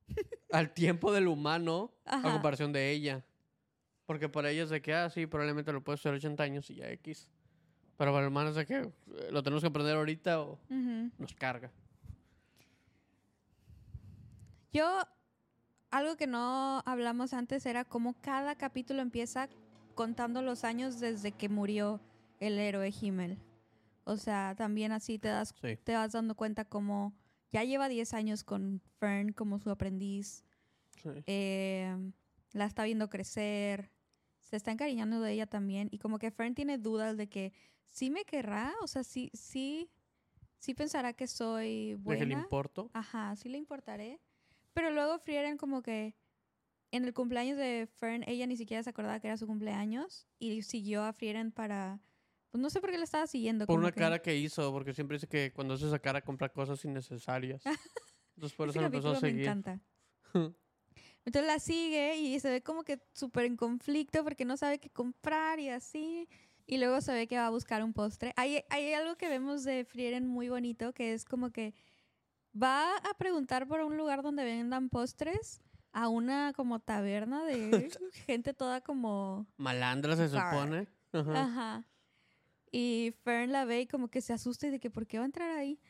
[0.52, 1.92] al tiempo del humano.
[2.04, 3.24] A comparación de ella.
[4.06, 6.76] Porque para ella es de que, ah, sí, probablemente lo puedes hacer 80 años y
[6.76, 7.28] ya X.
[7.96, 8.92] Pero para el humano es de que eh,
[9.30, 10.58] lo tenemos que aprender ahorita o
[11.18, 11.70] nos carga.
[14.72, 15.00] Yo,
[15.90, 19.48] algo que no hablamos antes era cómo cada capítulo empieza
[19.94, 22.00] contando los años desde que murió
[22.38, 23.38] el héroe Himmel.
[24.10, 25.76] O sea, también así te das Sí.
[25.84, 27.14] te vas dando cuenta como
[27.52, 30.44] ya lleva 10 años con Fern como su aprendiz.
[31.02, 31.08] Sí.
[31.26, 31.96] eh,
[32.52, 33.90] la está viendo crecer.
[34.40, 35.88] Se está encariñando de ella también.
[35.92, 37.52] Y como que Fern tiene dudas de que
[37.88, 38.72] sí me querrá.
[38.82, 39.88] O sea, sí, sí,
[40.58, 42.40] sí pensará que soy ¿De que le buena.
[42.42, 42.90] importo?
[42.92, 44.20] Ajá, sí le importaré.
[44.74, 46.14] Pero luego Frieren como que
[46.92, 50.62] en el cumpleaños de Fern, ella ni siquiera se acordaba que era su cumpleaños y
[50.62, 52.00] siguió a Frieren para...
[52.50, 53.66] Pues no sé por qué le estaba siguiendo.
[53.66, 56.48] Por una que- cara que hizo, porque siempre dice que cuando hace esa cara compra
[56.48, 57.62] cosas innecesarias.
[58.36, 59.44] Entonces por eso lo empezó a capítulo me seguir.
[59.44, 59.80] encanta.
[61.24, 64.88] Entonces la sigue y se ve como que súper en conflicto porque no sabe qué
[64.90, 66.28] comprar y así.
[66.66, 68.32] Y luego se ve que va a buscar un postre.
[68.36, 71.74] Hay, hay algo que vemos de Frieren muy bonito que es como que
[72.60, 75.60] va a preguntar por un lugar donde vendan postres
[75.92, 77.90] a una como taberna de
[78.26, 79.46] gente toda como...
[79.56, 80.88] Malandra se supone.
[81.12, 81.42] Ajá.
[81.42, 81.86] Ajá.
[82.72, 85.24] Y Fern la ve y como que se asusta y de que ¿por qué va
[85.24, 85.80] a entrar ahí?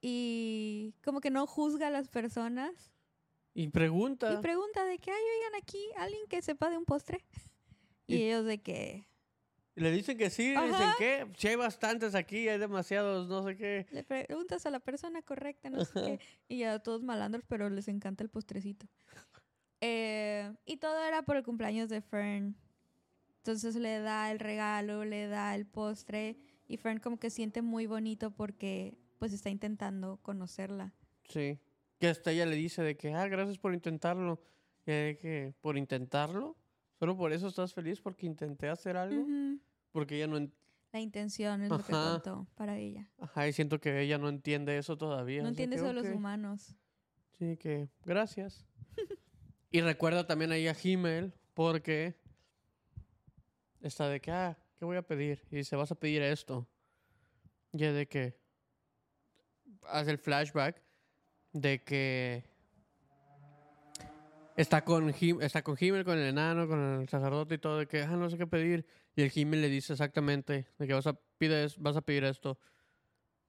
[0.00, 2.92] Y como que no juzga a las personas.
[3.54, 4.32] Y pregunta.
[4.34, 7.24] Y pregunta de que, ay, oigan aquí, alguien que sepa de un postre.
[8.06, 9.06] Y, Y- ellos de que
[9.76, 13.56] le dicen que sí, le dicen que si hay bastantes aquí, hay demasiados, no sé
[13.56, 13.86] qué.
[13.90, 16.20] le preguntas a la persona correcta, no sé qué.
[16.48, 18.86] Y ya todos malandros, pero les encanta el postrecito.
[19.80, 22.54] Eh, y todo era por el cumpleaños de Fern.
[23.44, 26.38] Entonces le da el regalo, le da el postre.
[26.66, 30.94] Y Fern como que siente muy bonito porque pues está intentando conocerla.
[31.28, 31.58] Sí.
[31.98, 34.40] Que hasta ella le dice de que, ah, gracias por intentarlo.
[34.86, 36.56] Y de que, ¿por intentarlo?
[36.98, 38.00] ¿Solo por eso estás feliz?
[38.00, 39.20] ¿Porque intenté hacer algo?
[39.20, 39.60] Ujú.
[39.92, 40.50] Porque ella no...
[40.94, 42.12] La intención es lo que Ajá.
[42.12, 43.10] contó para ella.
[43.18, 45.42] Ajá, y siento que ella no entiende eso todavía.
[45.42, 46.74] No entiende eso de los humanos.
[47.38, 48.64] Sí, que gracias.
[49.70, 52.23] y recuerda también ahí a Himmel porque
[53.84, 55.42] está de que, ah, ¿qué voy a pedir?
[55.50, 56.66] Y dice, vas a pedir esto.
[57.72, 58.38] Y es de que
[59.88, 60.82] hace el flashback
[61.52, 62.44] de que
[64.56, 67.86] está con Him, está con Himmel, con el enano, con el sacerdote y todo, de
[67.86, 68.86] que, ah, no sé qué pedir.
[69.16, 72.58] Y el Himmel le dice exactamente, de que vas a, pides, vas a pedir esto.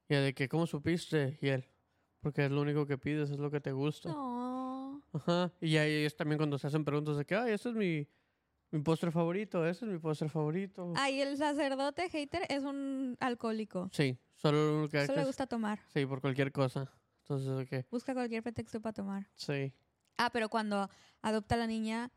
[0.10, 1.40] Y de que, ¿cómo supiste?
[1.42, 1.66] Y él,
[2.20, 4.10] porque es lo único que pides, es lo que te gusta.
[4.10, 5.02] No.
[5.14, 5.54] Ajá.
[5.62, 8.08] Y ahí es también cuando se hacen preguntas de que, ay, ese es mi,
[8.72, 10.94] mi postre favorito, ese es mi postre favorito.
[10.96, 13.90] Ay, el sacerdote hater es un alcohólico.
[13.94, 15.80] Sí, solo lo único que Solo le gusta tomar.
[15.94, 16.92] Sí, por cualquier cosa.
[17.22, 19.28] Entonces, que, Busca cualquier pretexto para tomar.
[19.36, 19.74] sí.
[20.18, 20.90] Ah, pero cuando
[21.22, 22.10] adopta a la niña,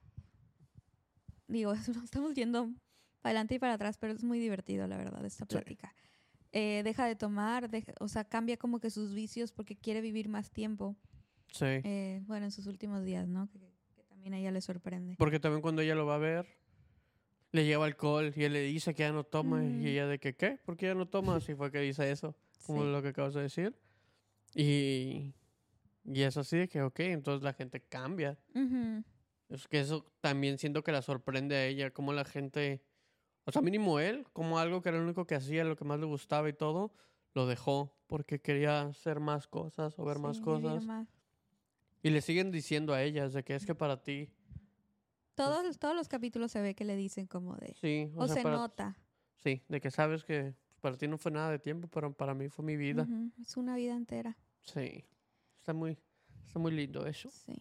[1.49, 1.73] digo,
[2.05, 2.67] estamos yendo
[3.21, 5.49] para adelante y para atrás, pero es muy divertido, la verdad, esta Sí.
[5.49, 5.95] plática.
[6.53, 10.29] Eh, deja de tomar, deja- o sea, cambia como que sus vicios porque quiere vivir
[10.29, 10.97] más tiempo.
[11.53, 11.65] Sí.
[11.67, 13.49] Eh, bueno, en sus últimos días, ¿no?
[13.51, 13.59] Que
[14.19, 15.15] también a ella le sorprende.
[15.17, 16.47] Porque también cuando ella lo va a ver,
[17.53, 19.59] le lleva alcohol y él le dice que ya no toma.
[19.63, 19.81] Mm.
[19.81, 20.59] Y ella de que, ¿qué?
[20.65, 21.37] ¿Por qué ya no toma?
[21.53, 22.91] Así fue que dice eso, como Sí.
[22.91, 23.79] lo que acabas de decir.
[24.55, 25.35] Y,
[26.05, 28.39] y es así de que, ok, entonces la gente cambia.
[29.51, 32.83] Es que eso también siento que la sorprende a ella, como la gente,
[33.45, 36.01] o sea, mínimo él, como algo que era lo único que hacía, lo que más
[36.01, 36.93] le gustaba y todo,
[37.35, 40.85] lo dejó porque quería hacer más cosas o ver más Sí, vivir cosas.
[40.87, 41.09] más.
[42.03, 44.31] Y le siguen diciendo a ellas de que es que para ti,
[45.35, 47.75] Todos, todos los capítulos se ve que le dicen como de...
[47.81, 48.97] sí, o, O, sea, se para- nota.
[49.37, 52.49] Sí, de que sabes que para ti no fue nada de tiempo, pero para mí
[52.49, 53.07] fue mi vida.
[53.41, 54.37] Es una vida entera.
[54.63, 55.05] Sí.
[55.61, 55.97] Está muy,
[56.47, 57.31] está muy lindo eso.
[57.31, 57.55] Sí.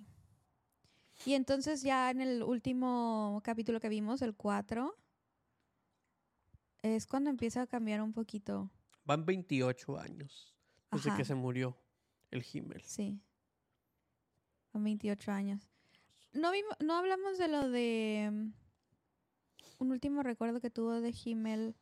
[1.25, 4.95] Y entonces ya en el último capítulo que vimos, el 4,
[6.83, 8.69] es cuando empieza a cambiar un poquito.
[9.05, 10.55] Van 28 años
[10.91, 11.17] desde Ajá.
[11.17, 11.77] que se murió
[12.31, 12.81] el Himmel.
[12.83, 13.19] Sí.
[14.77, 15.71] Con 28 años.
[16.33, 18.51] No, vimos, no hablamos de lo de mm,
[19.79, 21.75] un último recuerdo que tuvo de Himmel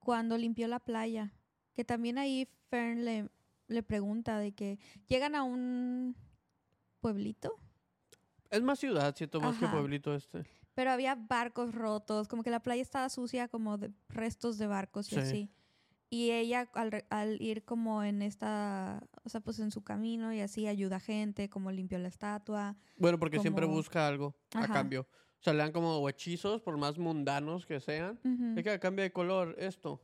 [0.00, 1.32] cuando limpió la playa.
[1.74, 3.28] Que también ahí Fern le,
[3.68, 6.16] le pregunta de que llegan a un
[6.98, 7.54] pueblito.
[8.50, 10.44] Es más ciudad, siento más que pueblito este.
[10.74, 15.06] Pero había barcos rotos, como que la playa estaba sucia como de restos de barcos
[15.12, 15.20] y Sí.
[15.20, 15.50] así.
[16.14, 20.40] Y ella al, al ir como en esta, o sea, pues en su camino y
[20.40, 22.76] así ayuda a gente, como limpió la estatua.
[22.98, 24.72] Bueno, porque siempre Como- busca algo a Ajá.
[24.74, 25.08] cambio.
[25.40, 28.20] O sea, le dan como hechizos, por más mundanos que sean.
[28.24, 28.54] Ujú.
[28.54, 30.00] De que cambia de color esto.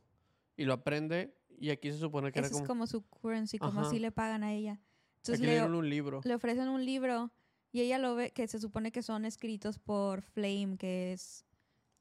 [0.57, 1.33] Y lo aprende.
[1.57, 2.63] Y aquí se supone que Eso era como.
[2.63, 3.87] es como su currency, como Ajá.
[3.87, 4.81] así le pagan a ella.
[5.17, 6.19] Entonces aquí le dieron un libro.
[6.25, 7.31] le ofrecen un libro
[7.71, 11.45] y ella lo ve, que se supone que son escritos por Flame, que es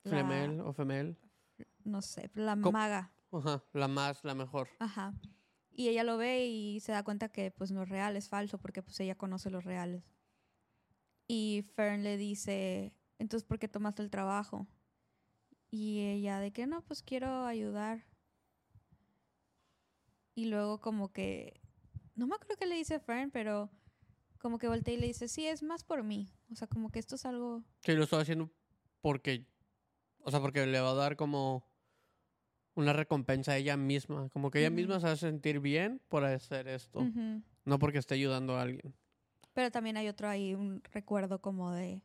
[0.03, 1.17] la, Flemel o Femel.
[1.85, 3.13] no sé, la maga.
[3.33, 3.65] Ajá.
[3.73, 4.69] La más, la mejor.
[4.79, 5.15] Ajá.
[5.71, 8.59] Y ella lo ve y se da cuenta que pues no es real, es falso,
[8.59, 10.05] porque pues ella conoce los reales.
[11.27, 14.67] Y Fern le dice, entonces, ¿por qué tomaste el trabajo?
[15.71, 18.05] Y ella de que no, pues quiero ayudar.
[20.35, 21.61] Y luego como que,
[22.17, 23.71] no me acuerdo qué le dice Fern, pero
[24.39, 26.33] como que voltea y le dice, sí, es más por mí.
[26.51, 27.63] O sea, como que esto es algo...
[27.81, 28.51] Sí, lo estoy haciendo
[29.01, 29.47] porque.
[30.23, 31.70] O sea, porque le va a dar como.
[32.75, 34.29] Una recompensa a ella misma.
[34.31, 34.77] Como que ella Ujú.
[34.77, 37.01] misma se a sentir bien por hacer esto.
[37.01, 37.43] Ujú.
[37.65, 38.95] No porque esté ayudando a alguien.
[39.53, 42.01] Pero también hay otro ahí, un recuerdo como de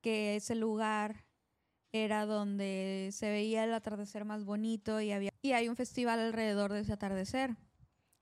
[0.00, 1.24] que ese lugar
[1.92, 6.72] era donde se veía el atardecer más bonito y había y hay un festival alrededor
[6.72, 7.56] de ese atardecer.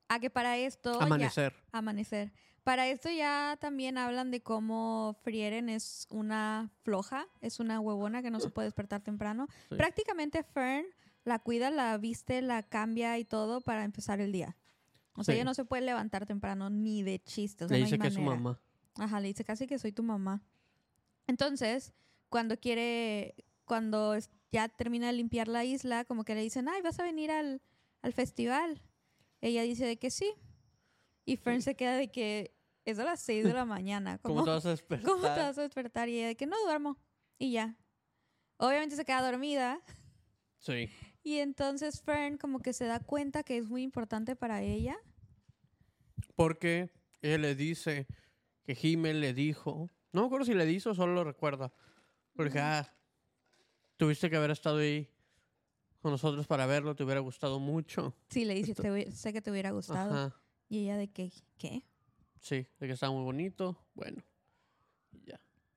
[0.08, 1.54] A que para esto ya- Amanecer.
[1.72, 2.32] amanecer.
[2.62, 8.30] Para esto ya también hablan de cómo Frieren es una floja, es una huevona que
[8.30, 9.48] no se puede despertar temprano.
[9.68, 9.76] Sí.
[9.76, 10.84] Prácticamente Fern
[11.26, 14.56] la cuida, la viste, la cambia y todo para empezar el día.
[15.14, 15.36] O sea, Sí.
[15.38, 17.64] ella no se puede levantar temprano ni de chiste.
[17.64, 18.60] o sea, Le no hay dice que es su mamá.
[18.94, 20.42] Ajá, le dice casi que soy tu mamá.
[21.26, 21.92] Entonces,
[22.28, 23.34] cuando quiere,
[23.64, 24.14] cuando
[24.52, 27.60] ya termina de limpiar la isla, como que le dicen, ay, vas a venir al,
[28.02, 28.80] al festival.
[29.40, 30.32] Ella dice de que sí.
[31.24, 34.18] Y Fern se queda de que es a las 6 de la mañana.
[34.18, 35.10] ¿Cómo ¿Cómo, te vas a despertar?
[35.10, 36.08] ¿Cómo te vas a despertar?
[36.08, 36.96] Y ella de que no duermo.
[37.38, 37.74] Y ya.
[38.58, 39.80] Obviamente se queda dormida.
[40.58, 40.88] Sí.
[41.26, 44.96] Y entonces Fern como que se da cuenta que es muy importante para ella.
[46.36, 48.06] Porque él le dice
[48.62, 49.90] que Himmel le dijo.
[50.12, 51.72] No me acuerdo si le dijo solo lo recuerda.
[52.36, 52.88] Porque, ah,
[53.96, 55.10] tuviste que haber estado ahí
[56.00, 58.14] con nosotros para verlo, te hubiera gustado mucho.
[58.30, 60.14] Sí, le dice, Esto- "Te hubi- sé que te hubiera gustado.
[60.14, 60.40] Ajá.
[60.68, 61.82] Y ella de que, ¿qué?
[62.40, 63.84] Sí, de que está muy bonito.
[63.94, 64.22] Bueno.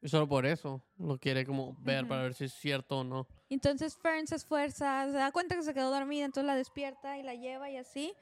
[0.01, 2.09] Y solo por eso lo quiere como ver Ujú.
[2.09, 3.27] para ver si es cierto o no.
[3.49, 7.23] Entonces Fern se esfuerza, se da cuenta que se quedó dormida, entonces la despierta y
[7.23, 8.13] la lleva y así.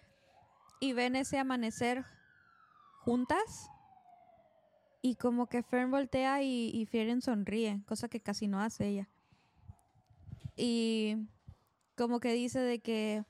[0.79, 2.03] Y ven ese amanecer
[3.01, 3.69] juntas.
[5.03, 9.09] Y como que Fern voltea y, y Fieren sonríe, cosa que casi no hace ella.
[10.55, 11.15] Y
[11.95, 13.23] como que dice de que,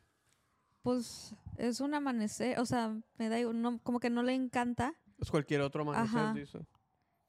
[0.81, 4.93] pues, es un amanecer, o sea, me da igual, no- como que no le encanta.
[5.19, 6.33] Es cualquier otro amanecer, Ajá.
[6.33, 6.59] dice.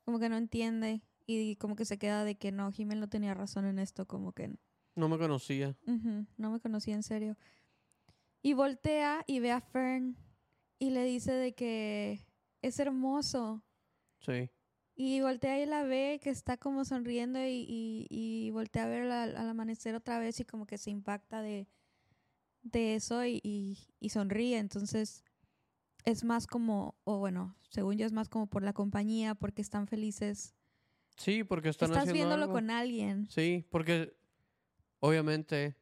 [0.05, 3.35] como que no entiende y como que se queda de que no, Himmel no tenía
[3.35, 4.57] razón en esto, como que
[4.97, 5.77] No me conocía.
[5.87, 7.37] ujú, no me conocía en serio.
[8.43, 10.17] Y voltea y ve a Fern
[10.79, 12.27] y le dice de que
[12.63, 13.63] es hermoso.
[14.21, 14.51] Sí.
[14.95, 19.03] Y voltea y la ve que está como sonriendo y, y, y voltea a ver
[19.11, 21.69] al, al amanecer otra vez y como que se impacta de,
[22.63, 24.59] de eso y, y, y sonríe.
[24.59, 25.25] Entonces
[26.05, 29.87] es más como, o bueno, según yo es más como por la compañía, porque están
[29.87, 30.55] felices.
[31.19, 32.55] Sí, porque están Estás haciendo viéndolo algo.
[32.55, 33.29] con alguien.
[33.29, 34.17] Sí, porque
[35.01, 35.77] obviamente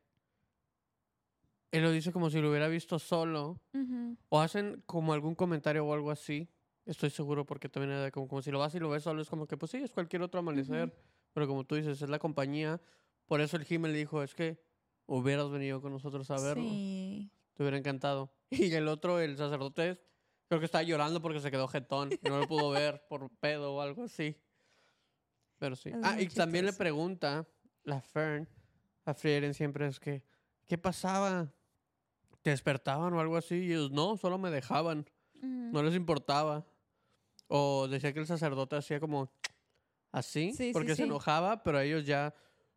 [1.73, 3.61] él lo dice como si lo hubiera visto solo.
[3.75, 6.49] Ujú, O hacen como algún comentario o algo así.
[6.87, 9.29] Estoy seguro porque también era como, como si lo vas y lo ves solo, es
[9.29, 10.97] como que pues sí, es cualquier otro amanecer.
[11.33, 12.81] Pero como tú dices, es la compañía.
[13.27, 14.63] Por eso el Himmel dijo, es que
[15.07, 16.63] hubieras venido con nosotros a verlo.
[16.63, 17.31] Sí.
[17.55, 18.33] Te hubiera encantado.
[18.51, 20.01] Y el otro, el sacerdote,
[20.49, 22.11] creo que estaba llorando porque se quedó jetón.
[22.23, 24.37] no lo pudo ver por pedo o algo así.
[25.59, 25.91] Pero sí.
[25.91, 26.79] Es Ah, y también le chistoso.
[26.79, 27.47] pregunta
[27.85, 28.49] la Fern
[29.05, 30.23] a Frieren siempre es que,
[30.67, 31.49] ¿qué pasaba?
[32.43, 33.55] ¿Te despertaban o algo así?
[33.57, 35.09] Y ellos, no, solo me dejaban.
[35.43, 36.67] No les importaba.
[37.49, 39.31] O decía que el sacerdote hacía como
[40.13, 41.03] así, Sí, sí, porque se sí.
[41.05, 42.35] enojaba, pero ellos ya,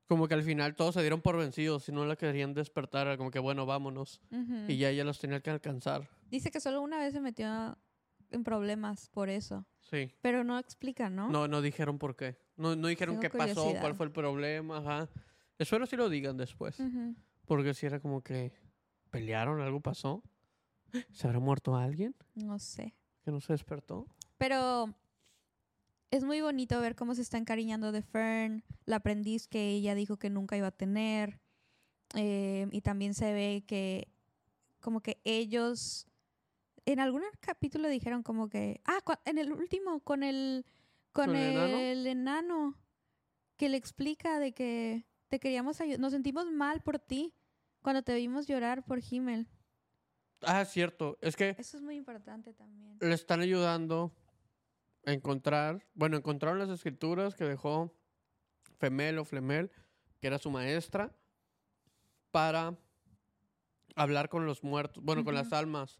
[0.08, 1.84] como que al final todos se dieron por vencidos.
[1.86, 4.22] Si no la querían despertar, era como que bueno, vámonos.
[4.32, 4.65] Ujú.
[4.68, 6.08] Y ya ella los tenía que alcanzar.
[6.30, 7.78] Dice que solo una vez se metió
[8.32, 9.65] en problemas por eso.
[9.80, 10.13] Sí.
[10.22, 11.30] Pero no explica, ¿no?
[11.30, 12.38] No, no dijeron por qué.
[12.58, 13.82] No, no dijeron Tengo qué pasó, curiosidad.
[13.82, 15.10] cuál fue el problema, ajá.
[15.58, 16.80] Espero si lo digan después.
[16.80, 17.15] Ujú.
[17.46, 18.54] Porque si era como que
[19.10, 20.24] pelearon, algo pasó.
[21.12, 22.96] ¿Se habrá muerto alguien No sé.
[23.24, 24.08] que no se despertó?
[24.38, 24.94] Pero
[26.12, 30.18] es muy bonito ver cómo se está encariñando de Fern, la aprendiz que ella dijo
[30.18, 31.39] que nunca iba a tener.
[32.15, 34.08] Eh, y también se ve que
[34.80, 36.08] como que ellos
[36.91, 40.65] en algún capítulo dijeron como que ah en el último con el
[41.12, 41.78] con, ¿Con el enano?
[41.78, 42.75] el enano
[43.58, 47.36] que le explica de que te queríamos ayudar nos sentimos mal por ti
[47.82, 49.47] cuando te vimos llorar por Himmel
[50.41, 51.17] Ah, cierto.
[51.19, 54.13] Es que eso es muy importante también le están ayudando
[55.06, 57.93] a encontrar, bueno, encontraron las escrituras que dejó
[58.78, 59.71] Femel o Flemel,
[60.19, 61.13] que era su maestra,
[62.32, 62.78] para
[63.95, 65.99] hablar con los muertos, bueno, con las almas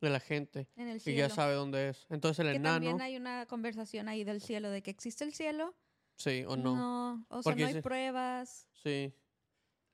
[0.00, 2.06] de la gente, en el y cielo ya sabe dónde es.
[2.10, 5.34] Entonces el que enano, también hay una conversación ahí del cielo de que existe el
[5.34, 5.74] cielo
[6.16, 9.12] sí o no, o sea no hay pruebas sí.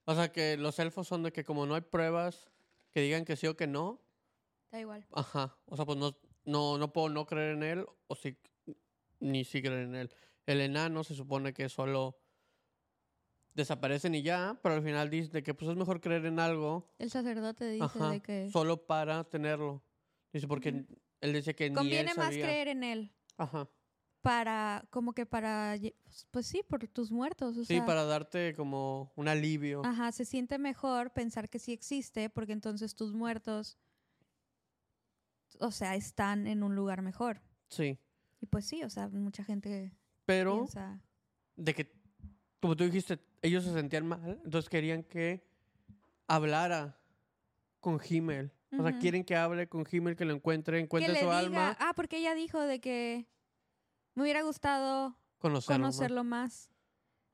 [0.07, 2.51] O sea que los elfos son de que como no hay pruebas
[2.91, 4.03] que digan que sí o que no,
[4.71, 5.57] da igual Ajá.
[5.67, 8.37] O sea, pues no, no, no puedo no creer en él o sí,
[9.21, 10.11] ni sí creer en él.
[10.47, 12.19] El enano se supone que solo
[13.55, 16.93] desaparecen y ya, pero al final dice de que pues es mejor creer en algo
[16.99, 19.83] el sacerdote dice ajá, de que solo para tenerlo.
[20.35, 20.85] Dice porque
[21.21, 22.45] él decía que ni él conviene más sabía.
[22.45, 23.69] creer en él Ajá.
[24.21, 28.53] para como que para pues, pues sí por tus muertos o Sí, sea para darte
[28.55, 29.83] como un alivio.
[29.85, 33.79] ajá se siente mejor pensar que sí existe porque entonces tus muertos
[35.61, 37.99] o sea están en un lugar mejor Sí.
[38.41, 39.93] y pues sí o sea mucha gente
[40.27, 41.01] Pero piensa
[41.57, 41.93] de que,
[42.61, 45.47] como tú dijiste, ellos se sentían mal, entonces querían que
[46.27, 46.99] hablara
[47.79, 48.51] con Himmel.
[48.79, 51.93] O sea, quieren que hable con Himmel, que lo encuentre, encuentre su diga alma, ah
[51.95, 53.27] porque ella dijo de que
[54.15, 55.79] me hubiera gustado conocerlo.
[55.79, 55.85] ¿no?
[55.91, 56.71] conocerlo más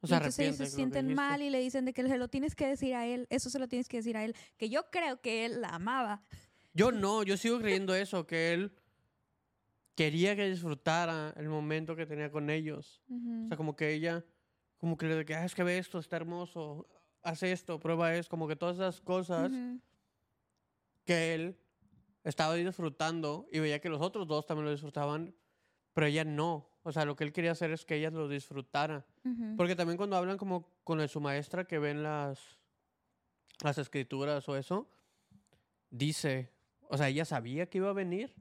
[0.00, 2.28] O Y sea, entonces ellos se sienten mal y le dicen de que se lo
[2.28, 3.26] tienes que decir a él.
[3.30, 4.34] Eso se lo tienes que decir a él.
[4.56, 6.22] Que yo creo que él la amaba.
[6.72, 8.72] Yo no, yo sigo creyendo eso, que él
[9.94, 13.02] quería que disfrutara el momento que tenía con ellos.
[13.44, 14.24] O sea, como que ella,
[14.78, 16.86] como que le de que, ah, es que ve esto, está hermoso,
[17.22, 19.50] haz esto, prueba eso, como que todas esas cosas.
[21.10, 21.56] Que él
[22.22, 25.34] estaba disfrutando y veía que los otros dos también lo disfrutaban,
[25.92, 26.68] pero ella no.
[26.84, 29.04] O sea, lo que él quería hacer es que ella lo disfrutara.
[29.24, 29.56] Ujú.
[29.56, 32.38] Porque también cuando hablan como con su maestra que ven las,
[33.64, 34.88] las escrituras o eso,
[35.90, 36.52] dice,
[36.88, 38.32] o sea, ella sabía que iba a venir,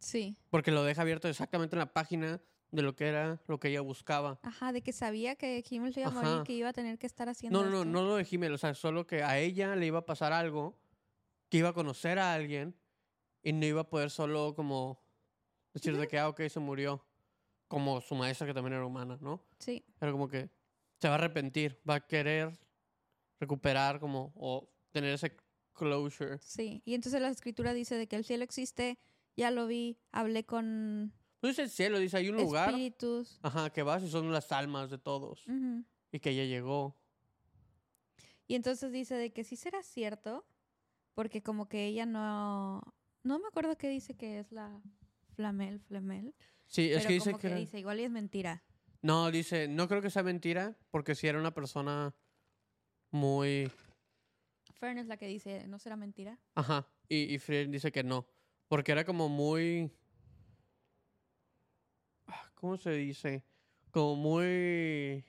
[0.00, 0.36] Sí.
[0.50, 3.80] porque lo deja abierto exactamente en la página de lo que era lo que ella
[3.80, 4.38] buscaba.
[4.42, 6.44] Ajá, de que sabía que Himmel se iba a morir, Ajá.
[6.44, 7.90] que iba a tener que estar haciendo No, no, no, esto.
[7.92, 10.76] no lo de Jiménez, o sea, solo que a ella le iba a pasar algo,
[11.48, 12.74] que iba a conocer a alguien
[13.42, 15.00] y no iba a poder solo como
[15.72, 17.04] decir de que, ah, ok, se murió,
[17.68, 19.42] como su maestra que también era humana, ¿no?
[19.58, 19.84] Sí.
[19.98, 20.50] Pero como que
[21.00, 22.58] se va a arrepentir, va a querer
[23.40, 25.36] recuperar como o tener ese
[25.72, 26.38] closure.
[26.40, 26.82] Sí.
[26.84, 28.98] Y entonces la escritura dice de que el cielo existe,
[29.36, 33.38] ya lo vi, hablé con No dice el cielo, dice hay un lugar, espíritus.
[33.42, 35.84] ajá, que vas y son las almas de todos Ujú.
[36.10, 36.96] y que ella llegó.
[38.48, 40.44] Y entonces dice de que sí será cierto,
[41.18, 42.80] porque como que ella no...
[43.24, 44.80] No me acuerdo qué dice que es la
[45.34, 46.32] Flamel, Flamel.
[46.68, 48.62] Sí, es pero que dice como que, que, era- dice, igual y es mentira.
[49.02, 52.14] No, dice, no creo que sea mentira, porque si era una persona
[53.10, 53.68] muy...
[54.74, 56.38] Fern es la que dice, ¿no será mentira?
[56.54, 58.28] Ajá, y, y Frieden dice que no,
[58.68, 59.90] porque era como muy...
[62.28, 63.42] ah, ¿Cómo se dice?
[63.90, 65.24] Como muy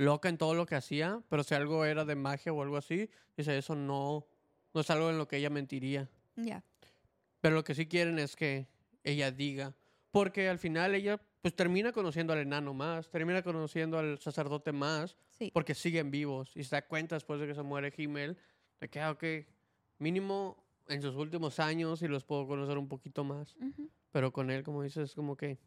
[0.00, 3.10] loca en todo lo que hacía, pero si algo era de magia o algo así,
[3.36, 4.26] dice, eso no,
[4.72, 6.08] no es algo en lo que ella mentiría.
[6.36, 6.64] Ya.
[7.40, 8.66] Pero lo que sí quieren es que
[9.04, 9.74] ella diga.
[10.10, 15.16] Porque al final ella pues termina conociendo al enano más, termina conociendo al sacerdote más,
[15.30, 15.50] Sí.
[15.52, 16.52] porque siguen vivos.
[16.56, 18.36] Y se da cuenta después de que se muere Himmel,
[18.80, 19.24] de que, ah, ok,
[19.98, 23.54] mínimo en sus últimos años y los puedo conocer un poquito más.
[23.56, 23.90] Ujú.
[24.10, 25.58] Pero con él, como dices, es como que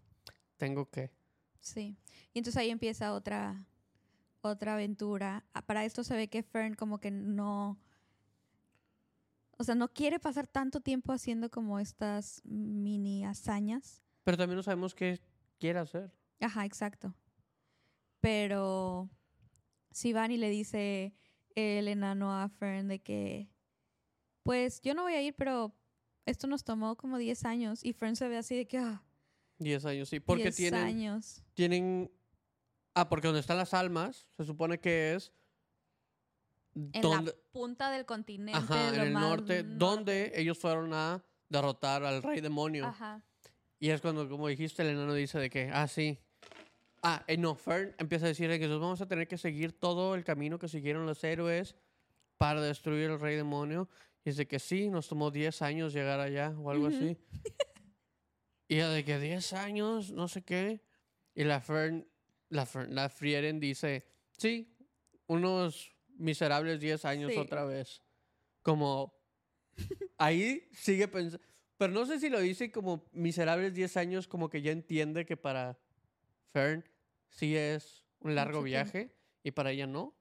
[0.57, 1.11] tengo que.
[1.59, 1.95] Sí.
[2.33, 3.65] Y entonces ahí empieza otra,
[4.49, 5.45] otra aventura.
[5.53, 7.79] Ah, Para esto se ve que Fern como que no...
[9.57, 14.01] O sea, no quiere pasar tanto tiempo haciendo como estas mini hazañas.
[14.23, 15.21] Pero también no sabemos qué
[15.59, 16.11] quiere hacer.
[16.39, 17.13] Ajá, exacto.
[18.19, 19.09] Pero
[19.91, 21.13] si van y le dice
[21.55, 23.49] el enano a Fern de que,
[24.41, 25.73] pues yo no voy a ir, pero
[26.25, 27.85] esto nos tomó como 10 años.
[27.85, 29.03] Y Fern se ve así de que, ah,
[29.59, 30.19] Diez años, sí.
[30.19, 31.43] Porque 10 tienen, años.
[31.53, 32.11] tienen...
[32.95, 35.31] Ah, porque donde están las almas, se supone que es...
[36.75, 38.57] En donde- la punta del continente.
[38.57, 42.85] Ajá, en lo el más norte, donde ellos fueron a derrotar al rey demonio.
[42.85, 43.23] Ajá.
[43.79, 46.17] Y es cuando, como dijiste, el enano dice de que, ah, sí.
[47.03, 49.73] Ah, eh, no, Fern empieza a decir de que nos vamos a tener que seguir
[49.77, 51.75] todo el camino que siguieron los héroes
[52.37, 53.89] para destruir al rey demonio.
[54.23, 56.95] Y dice que sí, nos tomó 10 años llegar allá o algo Ujú.
[56.95, 57.17] así.
[58.69, 60.81] Y de que 10 años, no sé qué.
[61.35, 62.07] Y la Fern,
[62.53, 64.05] la, la Frieren dice,
[64.37, 64.75] sí,
[65.27, 67.37] unos miserables 10 años Sí.
[67.39, 68.01] otra vez.
[68.61, 69.13] Como
[70.17, 71.45] ahí sigue pensando.
[71.77, 75.35] Pero no sé si lo dice como miserables 10 años, como que ya entiende que
[75.35, 75.77] para
[76.51, 76.85] Fern
[77.29, 78.91] sí es un largo Mucho tiempo.
[78.93, 80.13] viaje y para ella no.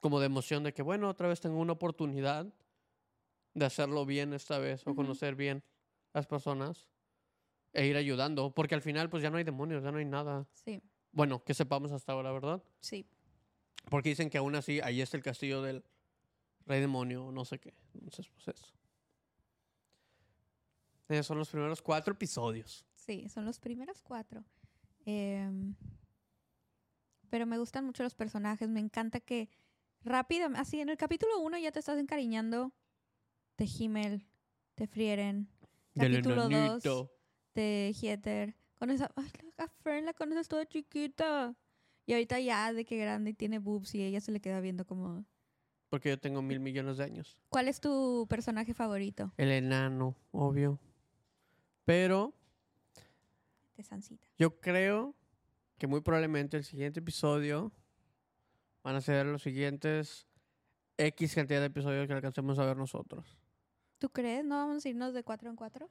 [0.00, 2.52] Como de emoción de que, bueno, otra vez tengo una oportunidad
[3.54, 5.62] de hacerlo bien esta vez o conocer bien
[6.12, 6.88] las personas
[7.76, 10.48] e ir ayudando, porque al final pues ya no hay demonios, ya no hay nada.
[10.54, 10.82] Sí.
[11.12, 12.62] Bueno, que sepamos hasta ahora, ¿verdad?
[12.80, 13.06] Sí.
[13.90, 15.84] Porque dicen que aún así ahí está el castillo del
[16.64, 17.74] rey demonio, no sé qué.
[17.92, 18.72] Entonces, pues eso.
[21.08, 22.86] Eh, son los primeros cuatro episodios.
[22.94, 24.42] Sí, son los primeros cuatro.
[25.04, 25.74] Em,
[27.28, 28.70] pero me gustan mucho los personajes.
[28.70, 29.50] Me encanta que
[30.02, 32.72] rápido, así en el capítulo uno ya te estás encariñando
[33.58, 34.26] de Himmel,
[34.76, 35.48] de Frieren.
[35.94, 37.15] Capítulo 2
[37.56, 38.54] este, Heather.
[38.78, 41.54] Con esa, ay, la Fern la conoces toda chiquita.
[42.04, 44.84] Y ahorita ya de que grande y tiene boobs y ella se le queda viendo
[44.86, 45.24] como...
[45.88, 47.36] Porque yo tengo mil millones de años.
[47.48, 49.32] ¿Cuál es tu personaje favorito?
[49.36, 50.78] El enano, obvio.
[51.84, 52.34] Pero...
[53.76, 54.28] De Sancita.
[54.38, 55.14] Yo creo
[55.78, 57.72] que muy probablemente el siguiente episodio
[58.82, 60.28] van a ser los siguientes
[60.96, 63.38] X cantidad de episodios que alcancemos a ver nosotros.
[63.98, 64.44] ¿Tú crees?
[64.44, 65.90] ¿No vamos a irnos de cuatro en cuatro?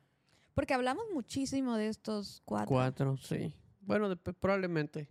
[0.56, 2.70] Porque hablamos muchísimo de estos cuatro.
[2.70, 3.54] Cuatro, sí.
[3.82, 5.08] Bueno, probablemente.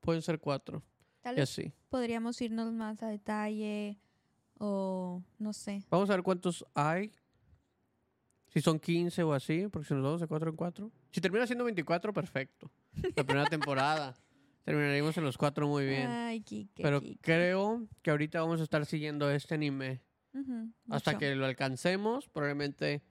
[0.00, 0.82] Pueden ser cuatro.
[1.22, 1.72] Tal Y vez así.
[1.88, 3.98] podríamos irnos más a detalle
[4.58, 5.84] o no sé.
[5.90, 7.12] Vamos a ver cuántos hay.
[8.48, 10.90] Si son 15 o así, porque si nos vamos de 4 en 4.
[11.12, 12.70] Si termina siendo 24, perfecto.
[13.14, 14.16] La primera temporada.
[14.64, 16.08] Terminaríamos en los 4 muy bien.
[16.08, 17.18] Ay, Kike, Pero Kike.
[17.22, 20.02] creo que ahorita vamos a estar siguiendo este anime.
[20.88, 23.02] Hasta que lo alcancemos, probablemente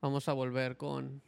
[0.00, 1.22] vamos a volver con...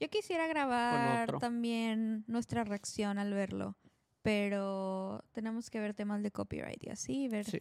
[0.00, 3.76] Yo quisiera grabar también nuestra reacción al verlo,
[4.22, 7.58] pero tenemos que ver temas de copyright y así, ver Sí,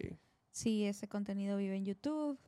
[0.51, 2.39] si ese contenido vive en YouTube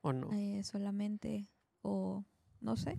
[0.00, 0.30] o no.
[0.32, 1.48] eh, solamente
[1.82, 2.24] o
[2.60, 2.98] no sé.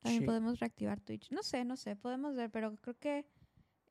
[0.00, 0.26] También Sí.
[0.26, 1.30] podemos reactivar Twitch.
[1.30, 3.26] No sé, no sé, podemos ver, pero creo que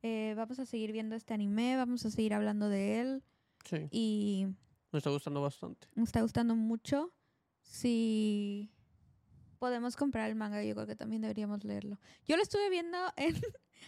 [0.02, 3.24] eh, vamos a seguir viendo este anime, vamos a seguir hablando de él
[3.66, 4.48] Sí, y
[4.92, 5.88] me está gustando bastante.
[5.94, 7.14] me está gustando mucho.
[7.72, 8.70] Si
[9.60, 11.98] podemos comprar el manga, yo creo que también deberíamos leerlo.
[12.28, 13.36] Yo lo estuve viendo en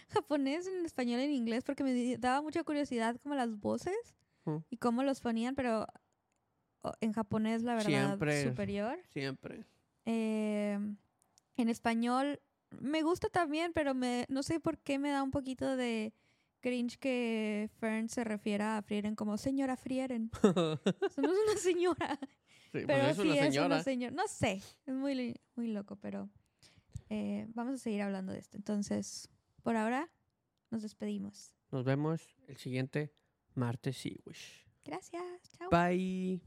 [0.08, 3.94] japonés, en español, en inglés, porque me daba mucha curiosidad como las voces
[4.46, 4.56] Mm.
[4.68, 5.86] y cómo los ponían, pero
[7.00, 8.98] en japonés, la verdad, Siempre es- superior.
[9.10, 9.64] Siempre.
[10.04, 10.78] Eh,
[11.56, 15.76] en español me gusta también, pero me no sé por qué me da un poquito
[15.78, 16.12] de
[16.60, 20.30] cringe que Fern se refiera a Frieren como señora Frieren.
[21.16, 22.18] Es una señora.
[22.74, 24.16] Sí, pues Pero es sí una es una señora.
[24.16, 26.28] No sé, es muy, muy loco, pero
[27.08, 28.56] eh, vamos a seguir hablando de esto.
[28.56, 29.28] Entonces,
[29.62, 30.10] por ahora,
[30.72, 31.54] nos despedimos.
[31.70, 33.14] Nos vemos el siguiente
[33.54, 33.96] martes.
[33.96, 34.66] Sí, wish.
[34.84, 35.22] Gracias,
[35.56, 35.70] chao.
[35.70, 36.40] Bye.